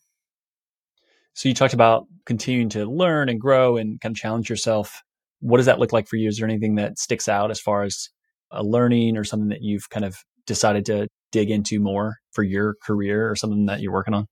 [1.35, 5.03] So you talked about continuing to learn and grow and kind of challenge yourself.
[5.39, 6.27] What does that look like for you?
[6.27, 8.09] Is there anything that sticks out as far as
[8.49, 12.77] a learning or something that you've kind of decided to dig into more for your
[12.83, 14.25] career or something that you're working on?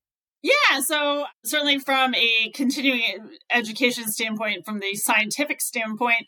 [0.82, 6.28] So certainly from a continuing education standpoint, from the scientific standpoint,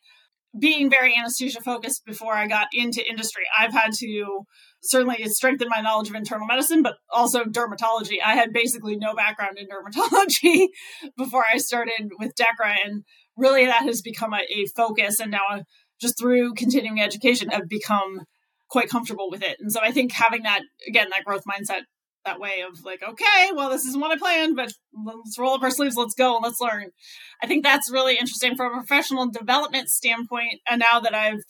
[0.57, 4.45] being very anesthesia focused before I got into industry, I've had to
[4.81, 8.17] certainly strengthen my knowledge of internal medicine, but also dermatology.
[8.25, 10.67] I had basically no background in dermatology
[11.17, 13.03] before I started with Dechra, and
[13.37, 15.19] really that has become a, a focus.
[15.19, 15.59] And now, uh,
[16.01, 18.21] just through continuing education, I've become
[18.69, 19.57] quite comfortable with it.
[19.59, 21.81] And so I think having that again, that growth mindset
[22.25, 24.71] that way of like, okay, well, this isn't what I planned, but
[25.05, 26.87] let's roll up our sleeves, let's go and let's learn.
[27.41, 30.59] I think that's really interesting from a professional development standpoint.
[30.69, 31.43] And now that I've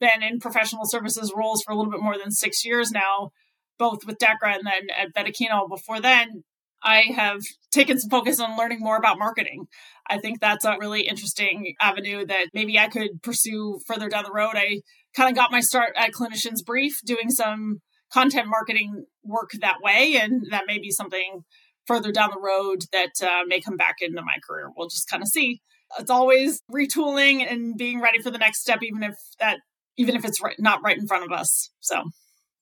[0.00, 3.30] been in professional services roles for a little bit more than six years now,
[3.78, 6.44] both with Dechra and then at Vetoquinol before then,
[6.84, 9.66] I have taken some focus on learning more about marketing.
[10.10, 14.32] I think that's a really interesting avenue that maybe I could pursue further down the
[14.32, 14.54] road.
[14.56, 14.80] I
[15.16, 17.80] kind of got my start at Clinicians Brief doing some
[18.12, 20.18] content marketing work that way.
[20.20, 21.44] And that may be something
[21.86, 24.70] further down the road that uh, may come back into my career.
[24.76, 25.60] We'll just kind of see.
[25.98, 29.58] It's always retooling and being ready for the next step, even if that,
[29.96, 31.70] even if it's right, not right in front of us.
[31.80, 32.02] So,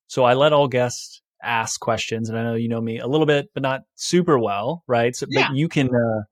[0.09, 3.27] so I let all guests ask questions, and I know you know me a little
[3.27, 5.15] bit, but not super well, right?
[5.15, 5.49] So, yeah.
[5.49, 6.23] but you can uh,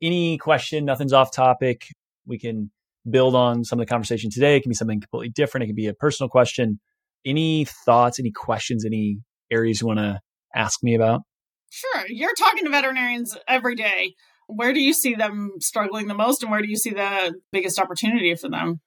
[0.00, 1.86] any question, nothing's off topic.
[2.26, 2.70] We can
[3.08, 4.56] build on some of the conversation today.
[4.56, 5.64] It can be something completely different.
[5.64, 6.80] It can be a personal question
[7.24, 9.18] any thoughts, any questions, any
[9.50, 10.20] areas you want to
[10.54, 11.22] ask me about?
[11.70, 12.04] Sure.
[12.08, 14.14] You're talking to veterinarians every day.
[14.46, 17.78] Where do you see them struggling the most and where do you see the biggest
[17.78, 18.80] opportunity for them?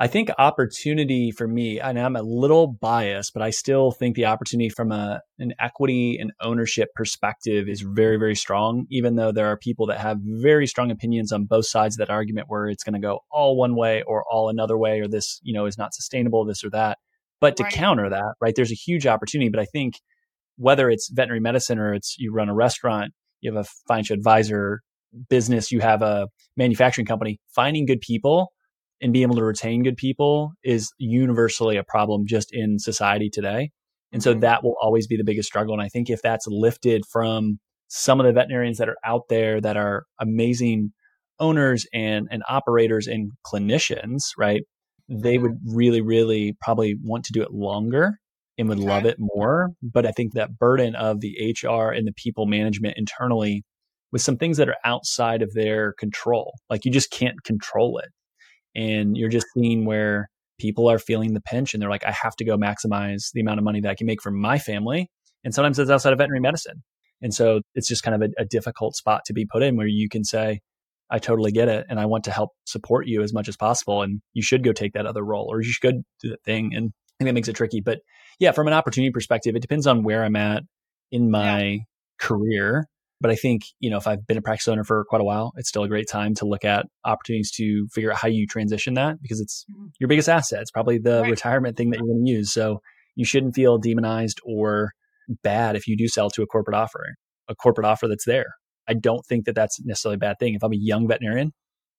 [0.00, 4.24] I think opportunity for me, and I'm a little biased, but I still think the
[4.24, 8.86] opportunity from a an equity and ownership perspective is very, very strong.
[8.90, 12.12] Even though there are people that have very strong opinions on both sides of that
[12.12, 15.38] argument, where it's going to go all one way or all another way, or this,
[15.42, 16.96] you know, is not sustainable, this or that.
[17.42, 17.72] But to right.
[17.72, 19.50] counter that, right, there's a huge opportunity.
[19.50, 19.94] But I think
[20.56, 24.80] whether it's veterinary medicine or it's you run a restaurant, you have a financial advisor
[25.28, 28.52] business, you have a manufacturing company, finding good people
[29.00, 33.70] and being able to retain good people is universally a problem just in society today.
[34.12, 34.40] And so mm-hmm.
[34.40, 35.74] that will always be the biggest struggle.
[35.74, 39.60] And I think if that's lifted from some of the veterinarians that are out there
[39.60, 40.92] that are amazing
[41.40, 44.62] owners and, and operators and clinicians, right?
[45.12, 48.18] They would really, really probably want to do it longer
[48.58, 48.86] and would okay.
[48.86, 49.70] love it more.
[49.82, 53.64] But I think that burden of the HR and the people management internally
[54.10, 58.10] with some things that are outside of their control, like you just can't control it.
[58.74, 62.36] And you're just seeing where people are feeling the pinch and they're like, I have
[62.36, 65.08] to go maximize the amount of money that I can make for my family.
[65.44, 66.82] And sometimes it's outside of veterinary medicine.
[67.20, 69.86] And so it's just kind of a, a difficult spot to be put in where
[69.86, 70.60] you can say,
[71.12, 71.84] I totally get it.
[71.90, 74.00] And I want to help support you as much as possible.
[74.00, 76.72] And you should go take that other role or you should do that thing.
[76.74, 77.82] And I think that makes it tricky.
[77.82, 77.98] But
[78.38, 80.62] yeah, from an opportunity perspective, it depends on where I'm at
[81.10, 81.78] in my yeah.
[82.18, 82.88] career.
[83.20, 85.52] But I think, you know, if I've been a practice owner for quite a while,
[85.56, 88.94] it's still a great time to look at opportunities to figure out how you transition
[88.94, 89.88] that because it's mm-hmm.
[90.00, 90.62] your biggest asset.
[90.62, 91.30] It's probably the right.
[91.30, 92.52] retirement thing that you're going to use.
[92.52, 92.80] So
[93.14, 94.92] you shouldn't feel demonized or
[95.42, 97.04] bad if you do sell to a corporate offer,
[97.48, 98.54] a corporate offer that's there.
[98.88, 100.54] I don't think that that's necessarily a bad thing.
[100.54, 101.52] If I'm a young veterinarian,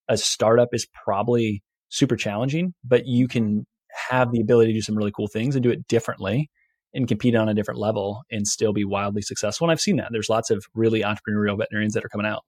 [0.10, 3.66] a startup is probably super challenging, but you can
[4.10, 6.50] have the ability to do some really cool things and do it differently
[6.94, 9.66] and compete on a different level and still be wildly successful.
[9.66, 10.10] And I've seen that.
[10.12, 12.44] There's lots of really entrepreneurial veterinarians that are coming out.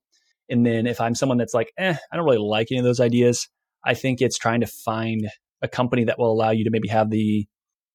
[0.50, 3.00] And then if I'm someone that's like, eh, I don't really like any of those
[3.00, 3.48] ideas,
[3.84, 5.28] I think it's trying to find
[5.62, 7.48] a company that will allow you to maybe have the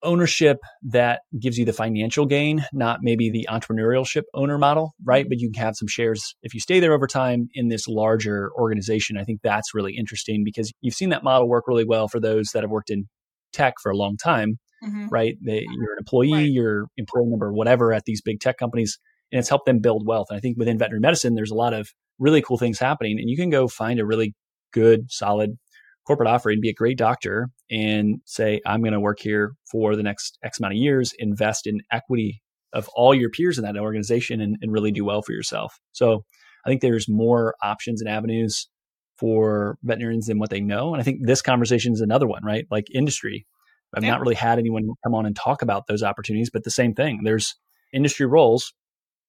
[0.03, 5.27] ownership that gives you the financial gain, not maybe the entrepreneurship owner model, right?
[5.29, 8.51] But you can have some shares if you stay there over time in this larger
[8.59, 9.17] organization.
[9.17, 12.49] I think that's really interesting because you've seen that model work really well for those
[12.55, 13.09] that have worked in
[13.53, 15.09] tech for a long time, mm-hmm.
[15.09, 15.37] right?
[15.45, 16.51] They, you're an employee, right.
[16.51, 18.99] you're employee number, whatever at these big tech companies,
[19.33, 20.29] and it's helped them build wealth.
[20.31, 21.89] And I think within veterinary medicine, there's a lot of
[22.19, 24.35] really cool things happening, and you can go find a really
[24.73, 25.59] good, solid
[26.11, 29.95] corporate offer and be a great doctor and say, I'm going to work here for
[29.95, 32.43] the next X amount of years, invest in equity
[32.73, 35.79] of all your peers in that organization and, and really do well for yourself.
[35.93, 36.25] So
[36.67, 38.69] I think there's more options and avenues
[39.19, 40.93] for veterinarians than what they know.
[40.93, 42.67] And I think this conversation is another one, right?
[42.73, 43.47] Like industry.
[43.95, 44.11] I've yeah.
[44.11, 47.21] not really had anyone come on and talk about those opportunities, but the same thing.
[47.23, 47.55] There's
[47.93, 48.73] industry roles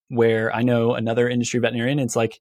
[0.07, 2.39] where I know another industry veterinarian, it's like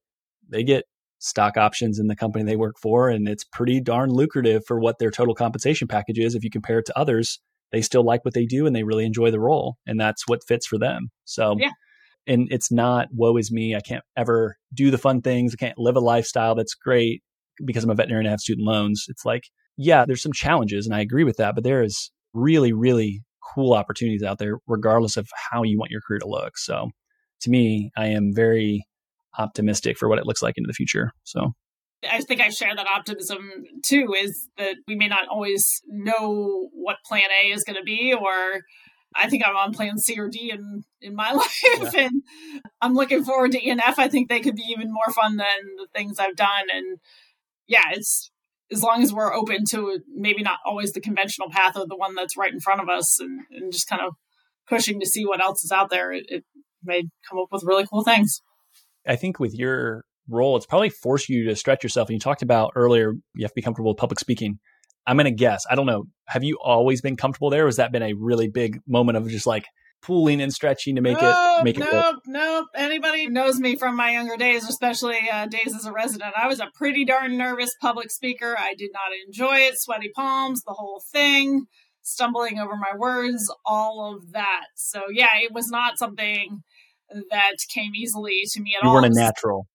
[0.49, 0.87] they get
[1.21, 4.99] stock options in the company they work for, and it's pretty darn lucrative for what
[4.99, 6.35] their total compensation package is.
[6.35, 7.39] If you compare it to others,
[7.73, 10.45] they still like what they do and they really enjoy the role, and that's what
[10.47, 11.11] fits for them.
[11.25, 11.71] So, yeah.
[12.27, 13.75] And it's not woe is me.
[13.75, 15.55] I can't ever do the fun things.
[15.55, 17.23] I can't live a lifestyle that's great
[17.65, 19.07] because I'm a veterinarian and I have student loans.
[19.09, 19.45] It's like,
[19.77, 23.23] yeah, there's some challenges, and I agree with that, but there is really, really
[23.55, 26.59] cool opportunities out there, regardless of how you want your career to look.
[26.59, 26.91] So,
[27.43, 28.85] to me, I am very
[29.39, 31.13] optimistic for what it looks like into the future.
[31.25, 31.53] So,
[32.09, 33.51] I think I share that optimism
[33.85, 34.15] too.
[34.17, 38.63] Is that we may not always know what Plan A is going to be, or
[39.15, 41.91] I think I'm on Plan C or D in in my life, yeah.
[42.05, 42.23] and
[42.81, 43.99] I'm looking forward to ENF.
[43.99, 46.99] I think they could be even more fun than the things I've done, and
[47.67, 48.31] yeah, it's
[48.73, 52.15] as long as we're open to maybe not always the conventional path or the one
[52.15, 54.15] that's right in front of us, and, and just kind of
[54.69, 56.13] pushing to see what else is out there.
[56.13, 56.45] It, it
[56.83, 58.41] may come up with really cool things.
[59.07, 62.09] I think with your role, it's probably forced you to stretch yourself.
[62.09, 64.59] And you talked about earlier, you have to be comfortable with public speaking.
[65.07, 67.65] I'm going to guess, I don't know, have you always been comfortable there?
[67.65, 69.65] Or has that been a really big moment of just like
[70.03, 73.77] pulling and stretching to make nope, it make nope, it nope nope anybody knows me
[73.77, 77.37] from my younger days especially uh, days as a resident i was a pretty darn
[77.37, 81.67] nervous public speaker i did not enjoy it sweaty palms the whole thing
[82.03, 86.63] stumbling over my words all of that so yeah it was not something
[87.31, 89.67] that came easily to me at you all you weren't a natural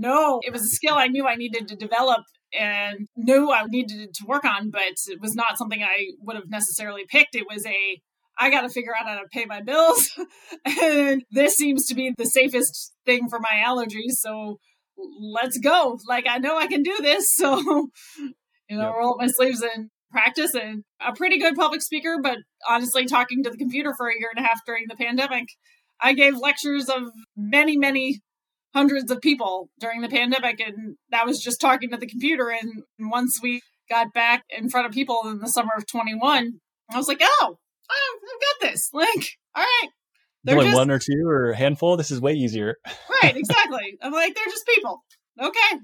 [0.00, 2.22] no, it was a skill I knew I needed to develop
[2.58, 6.48] and knew I needed to work on, but it was not something I would have
[6.48, 7.34] necessarily picked.
[7.34, 8.00] It was a
[8.38, 10.18] I got to figure out how to pay my bills.
[10.82, 14.12] and this seems to be the safest thing for my allergies.
[14.12, 14.58] So
[14.96, 15.98] let's go.
[16.08, 17.30] Like, I know I can do this.
[17.40, 17.58] So,
[18.70, 18.94] you know, yep.
[18.96, 20.54] roll up my sleeves and practice.
[20.54, 24.30] And a pretty good public speaker, but honestly, talking to the computer for a year
[24.34, 25.48] and a half during the pandemic,
[26.02, 28.20] I gave lectures of many, many
[28.74, 32.50] hundreds of people during the pandemic and that was just talking to the computer.
[32.50, 36.52] And once we got back in front of people in the summer of 21
[36.92, 37.58] i was like oh
[37.90, 38.90] i've got this.
[38.94, 39.88] Like all right.
[40.48, 41.96] Only just, one or two or a handful?
[41.96, 42.76] This is way easier.
[43.22, 43.98] Right exactly.
[44.00, 45.02] I'm like they're just people.
[45.38, 45.80] Okay.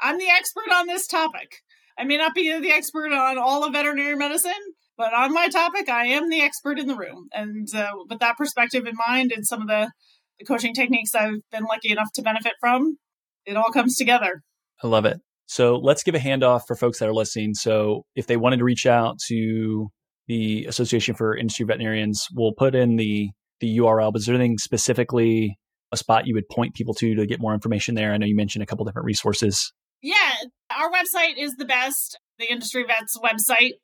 [0.00, 1.56] I'm the expert on this topic.
[1.98, 4.52] I may not be the expert on all of veterinary medicine
[4.96, 8.36] but on my topic i am the expert in the room and uh, with that
[8.36, 9.90] perspective in mind and some of the
[10.38, 12.98] the coaching techniques I've been lucky enough to benefit from,
[13.44, 14.42] it all comes together.
[14.82, 15.20] I love it.
[15.46, 17.54] So let's give a handoff for folks that are listening.
[17.54, 19.88] So if they wanted to reach out to
[20.26, 23.30] the Association for Industry Veterinarians, we'll put in the
[23.60, 24.12] the URL.
[24.12, 25.56] But is there anything specifically
[25.92, 28.12] a spot you would point people to to get more information there?
[28.12, 29.72] I know you mentioned a couple different resources.
[30.02, 30.32] Yeah,
[30.76, 32.18] our website is the best.
[32.38, 33.74] The Industry Vets website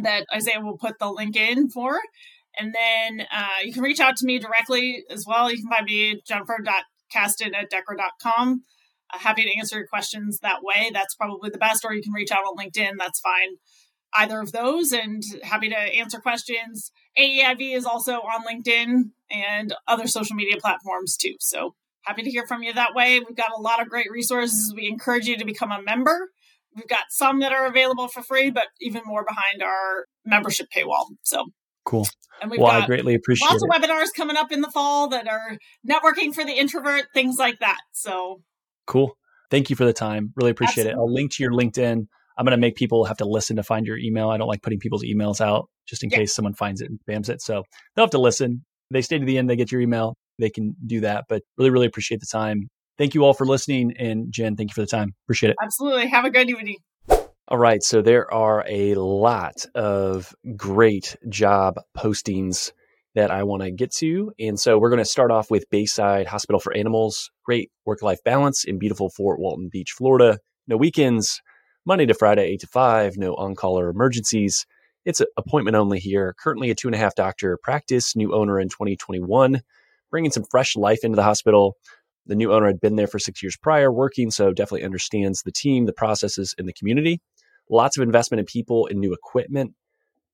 [0.00, 2.00] that Isaiah will put the link in for.
[2.58, 5.50] And then uh, you can reach out to me directly as well.
[5.50, 8.62] You can find me jennifer.kasten at dechra.com.
[9.12, 10.90] Uh, happy to answer your questions that way.
[10.92, 11.84] That's probably the best.
[11.84, 12.92] Or you can reach out on LinkedIn.
[12.98, 13.56] That's fine.
[14.16, 16.92] Either of those, and happy to answer questions.
[17.18, 21.34] AAIV is also on LinkedIn and other social media platforms too.
[21.40, 23.18] So happy to hear from you that way.
[23.18, 24.72] We've got a lot of great resources.
[24.74, 26.30] We encourage you to become a member.
[26.76, 31.06] We've got some that are available for free, but even more behind our membership paywall.
[31.22, 31.46] So
[31.84, 32.06] Cool.
[32.40, 33.68] And we've well, got I greatly appreciate lots it.
[33.68, 35.58] of webinars coming up in the fall that are
[35.88, 37.78] networking for the introvert, things like that.
[37.92, 38.42] So
[38.86, 39.16] cool.
[39.50, 40.32] Thank you for the time.
[40.36, 40.92] Really appreciate Absolutely.
[40.92, 41.02] it.
[41.02, 42.06] I'll link to your LinkedIn.
[42.36, 44.30] I'm going to make people have to listen to find your email.
[44.30, 46.18] I don't like putting people's emails out just in yeah.
[46.18, 47.40] case someone finds it and spams it.
[47.40, 47.62] So
[47.94, 48.64] they'll have to listen.
[48.90, 50.16] They stay to the end, they get your email.
[50.38, 51.26] They can do that.
[51.28, 52.68] But really, really appreciate the time.
[52.98, 53.94] Thank you all for listening.
[53.98, 55.14] And Jen, thank you for the time.
[55.26, 55.56] Appreciate it.
[55.62, 56.08] Absolutely.
[56.08, 56.78] Have a good evening.
[57.48, 57.82] All right.
[57.82, 62.72] So there are a lot of great job postings
[63.14, 64.32] that I want to get to.
[64.38, 67.30] And so we're going to start off with Bayside Hospital for Animals.
[67.44, 70.38] Great work life balance in beautiful Fort Walton Beach, Florida.
[70.66, 71.42] No weekends,
[71.84, 74.66] Monday to Friday, 8 to 5, no on call or emergencies.
[75.04, 76.34] It's appointment only here.
[76.42, 79.60] Currently a two and a half doctor practice, new owner in 2021,
[80.10, 81.76] bringing some fresh life into the hospital.
[82.26, 85.52] The new owner had been there for six years prior working, so definitely understands the
[85.52, 87.20] team, the processes, and the community
[87.70, 89.74] lots of investment in people and new equipment.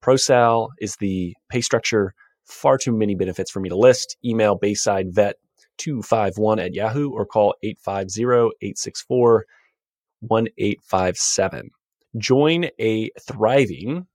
[0.01, 2.13] ProSal is the pay structure.
[2.45, 4.17] Far too many benefits for me to list.
[4.25, 5.35] Email Bayside Vet
[5.77, 8.23] 251 at Yahoo or call 850
[8.61, 9.45] 864
[10.21, 11.69] 1857.
[12.17, 14.07] Join a thriving,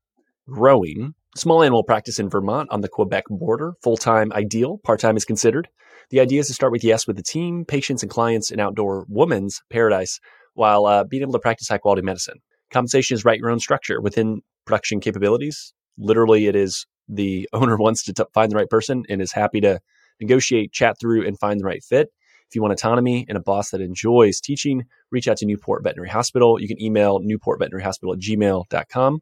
[0.49, 5.19] growing, Small animal practice in Vermont on the Quebec border, full time ideal, part time
[5.19, 5.69] is considered.
[6.09, 9.05] The idea is to start with yes with the team, patients, and clients in outdoor
[9.11, 10.19] woman's paradise
[10.55, 12.37] while uh, being able to practice high quality medicine.
[12.71, 15.75] Compensation is write your own structure within production capabilities.
[15.99, 19.61] Literally, it is the owner wants to t- find the right person and is happy
[19.61, 19.79] to
[20.23, 22.09] negotiate, chat through, and find the right fit.
[22.49, 26.09] If you want autonomy and a boss that enjoys teaching, reach out to Newport Veterinary
[26.09, 26.59] Hospital.
[26.59, 29.21] You can email newportveterinaryhospital at gmail.com.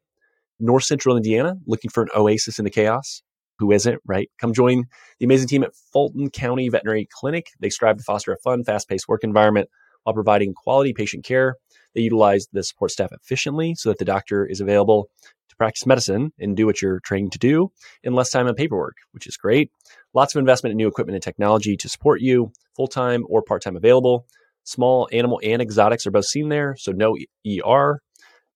[0.61, 3.23] North Central Indiana, looking for an oasis in the chaos.
[3.59, 4.29] Who isn't, right?
[4.41, 4.85] Come join
[5.21, 7.47] the amazing team at Fulton County Veterinary Clinic.
[7.61, 9.69] They strive to foster a fun, fast paced work environment
[10.03, 11.57] while providing quality patient care.
[11.95, 15.09] They utilize the support staff efficiently so that the doctor is available
[15.49, 17.71] to practice medicine and do what you're trained to do
[18.03, 19.71] in less time and paperwork, which is great.
[20.13, 23.63] Lots of investment in new equipment and technology to support you, full time or part
[23.63, 24.27] time available.
[24.65, 28.01] Small animal and exotics are both seen there, so no ER,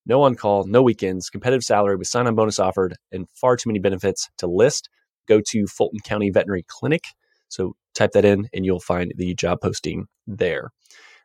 [0.08, 3.68] no on call, no weekends, competitive salary with sign on bonus offered, and far too
[3.68, 4.88] many benefits to list.
[5.26, 7.04] Go to Fulton County Veterinary Clinic.
[7.48, 10.70] So type that in and you'll find the job posting there.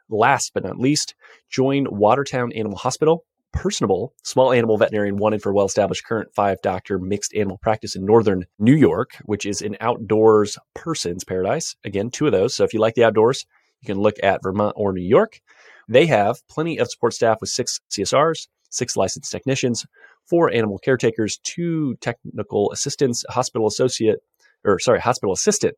[0.10, 1.16] Last but not least,
[1.50, 7.00] join Watertown Animal Hospital personable small animal veterinarian wanted for well established current five doctor
[7.00, 11.76] mixed animal practice in northern New York, which is an outdoors person's paradise.
[11.86, 12.56] Again, two of those.
[12.56, 13.46] So if you like the outdoors,
[13.82, 15.40] you can look at Vermont or New York.
[15.88, 19.86] They have plenty of support staff with six CSRs, six licensed technicians,
[20.30, 24.20] four animal caretakers, two technical assistants, a hospital associate,
[24.66, 25.76] or sorry, hospital assistant,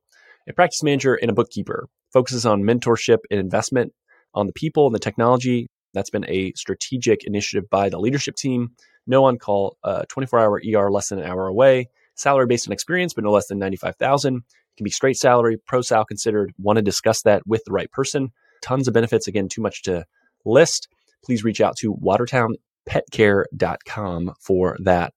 [0.47, 1.87] a practice manager, and a bookkeeper.
[2.13, 3.93] Focuses on mentorship and investment
[4.33, 8.71] on the people and the technology that's been a strategic initiative by the leadership team.
[9.07, 11.87] No on call, uh, 24 hour ER less than an hour away.
[12.15, 14.37] Salary based on experience, but no less than 95,000.
[14.37, 14.43] It
[14.77, 16.53] can be straight salary, pro sal considered.
[16.57, 18.31] Want to discuss that with the right person.
[18.61, 19.27] Tons of benefits.
[19.27, 20.05] Again, too much to
[20.45, 20.87] list.
[21.23, 21.93] Please reach out to
[22.87, 25.13] watertownpetcare.com for that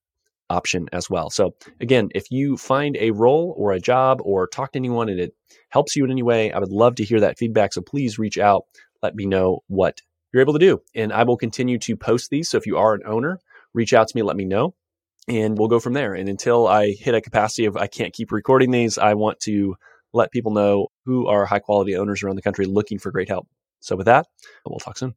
[0.49, 1.29] option as well.
[1.29, 5.19] So again, if you find a role or a job or talk to anyone and
[5.19, 5.33] it
[5.69, 7.73] helps you in any way, I would love to hear that feedback.
[7.73, 8.63] So please reach out.
[9.03, 10.01] Let me know what
[10.33, 10.81] you're able to do.
[10.95, 12.49] And I will continue to post these.
[12.49, 13.39] So if you are an owner,
[13.73, 14.73] reach out to me, let me know,
[15.27, 16.13] and we'll go from there.
[16.13, 19.75] And until I hit a capacity of I can't keep recording these, I want to
[20.13, 23.47] let people know who are high quality owners around the country looking for great help.
[23.79, 24.25] So with that,
[24.65, 25.13] we'll talk soon.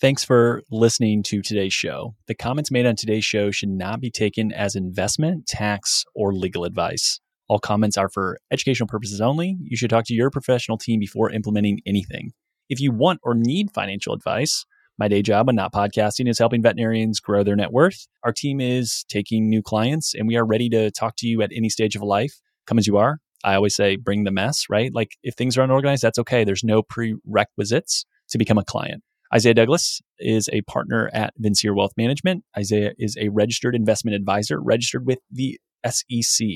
[0.00, 2.14] Thanks for listening to today's show.
[2.26, 6.64] The comments made on today's show should not be taken as investment, tax, or legal
[6.64, 7.20] advice.
[7.48, 9.58] All comments are for educational purposes only.
[9.62, 12.32] You should talk to your professional team before implementing anything.
[12.70, 14.64] If you want or need financial advice,
[14.98, 18.06] my day job and not podcasting is helping veterinarians grow their net worth.
[18.24, 21.52] Our team is taking new clients and we are ready to talk to you at
[21.54, 22.40] any stage of life.
[22.66, 23.18] Come as you are.
[23.44, 24.94] I always say bring the mess, right?
[24.94, 26.42] Like if things are unorganized, that's okay.
[26.42, 29.02] There's no prerequisites to become a client.
[29.32, 32.44] Isaiah Douglas is a partner at Vincere Wealth Management.
[32.56, 36.46] Isaiah is a registered investment advisor, registered with the SEC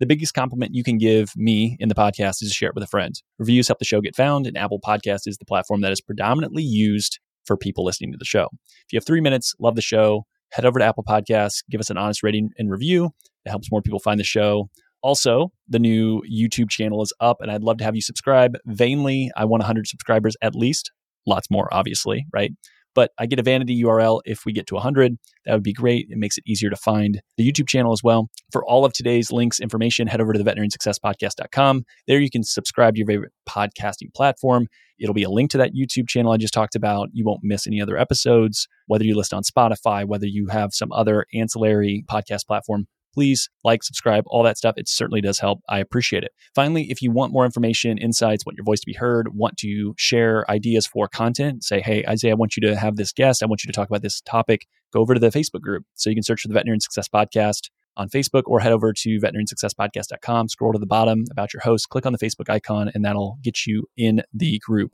[0.00, 2.82] the biggest compliment you can give me in the podcast is to share it with
[2.82, 3.14] a friend.
[3.38, 6.62] Reviews help the show get found, and Apple Podcast is the platform that is predominantly
[6.62, 8.48] used for people listening to the show.
[8.62, 11.90] If you have three minutes, love the show, head over to Apple Podcasts, give us
[11.90, 13.10] an honest rating and review.
[13.44, 14.70] It helps more people find the show.
[15.02, 18.56] Also, the new YouTube channel is up, and I'd love to have you subscribe.
[18.66, 20.90] Vainly, I want 100 subscribers at least.
[21.26, 22.52] Lots more, obviously, right?
[22.94, 25.16] but I get a vanity URL if we get to 100.
[25.46, 26.08] That would be great.
[26.10, 28.28] It makes it easier to find the YouTube channel as well.
[28.52, 31.84] For all of today's links, information, head over to the veterinarysuccesspodcast.com.
[32.06, 34.66] There you can subscribe to your favorite podcasting platform.
[34.98, 37.08] It'll be a link to that YouTube channel I just talked about.
[37.12, 40.92] You won't miss any other episodes, whether you list on Spotify, whether you have some
[40.92, 44.74] other ancillary podcast platform please like, subscribe, all that stuff.
[44.76, 45.60] It certainly does help.
[45.68, 46.32] I appreciate it.
[46.54, 49.94] Finally, if you want more information, insights, want your voice to be heard, want to
[49.96, 53.42] share ideas for content, say, hey, Isaiah, I want you to have this guest.
[53.42, 54.66] I want you to talk about this topic.
[54.92, 55.84] Go over to the Facebook group.
[55.94, 59.18] So you can search for the Veterinarian Success Podcast on Facebook or head over to
[59.18, 63.38] veterinarysuccesspodcast.com, scroll to the bottom about your host, click on the Facebook icon, and that'll
[63.42, 64.92] get you in the group.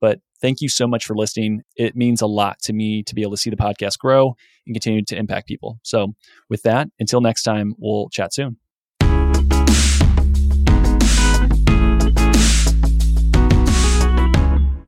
[0.00, 1.62] But thank you so much for listening.
[1.76, 4.34] It means a lot to me to be able to see the podcast grow
[4.66, 5.78] and continue to impact people.
[5.82, 6.14] So,
[6.48, 8.58] with that, until next time, we'll chat soon.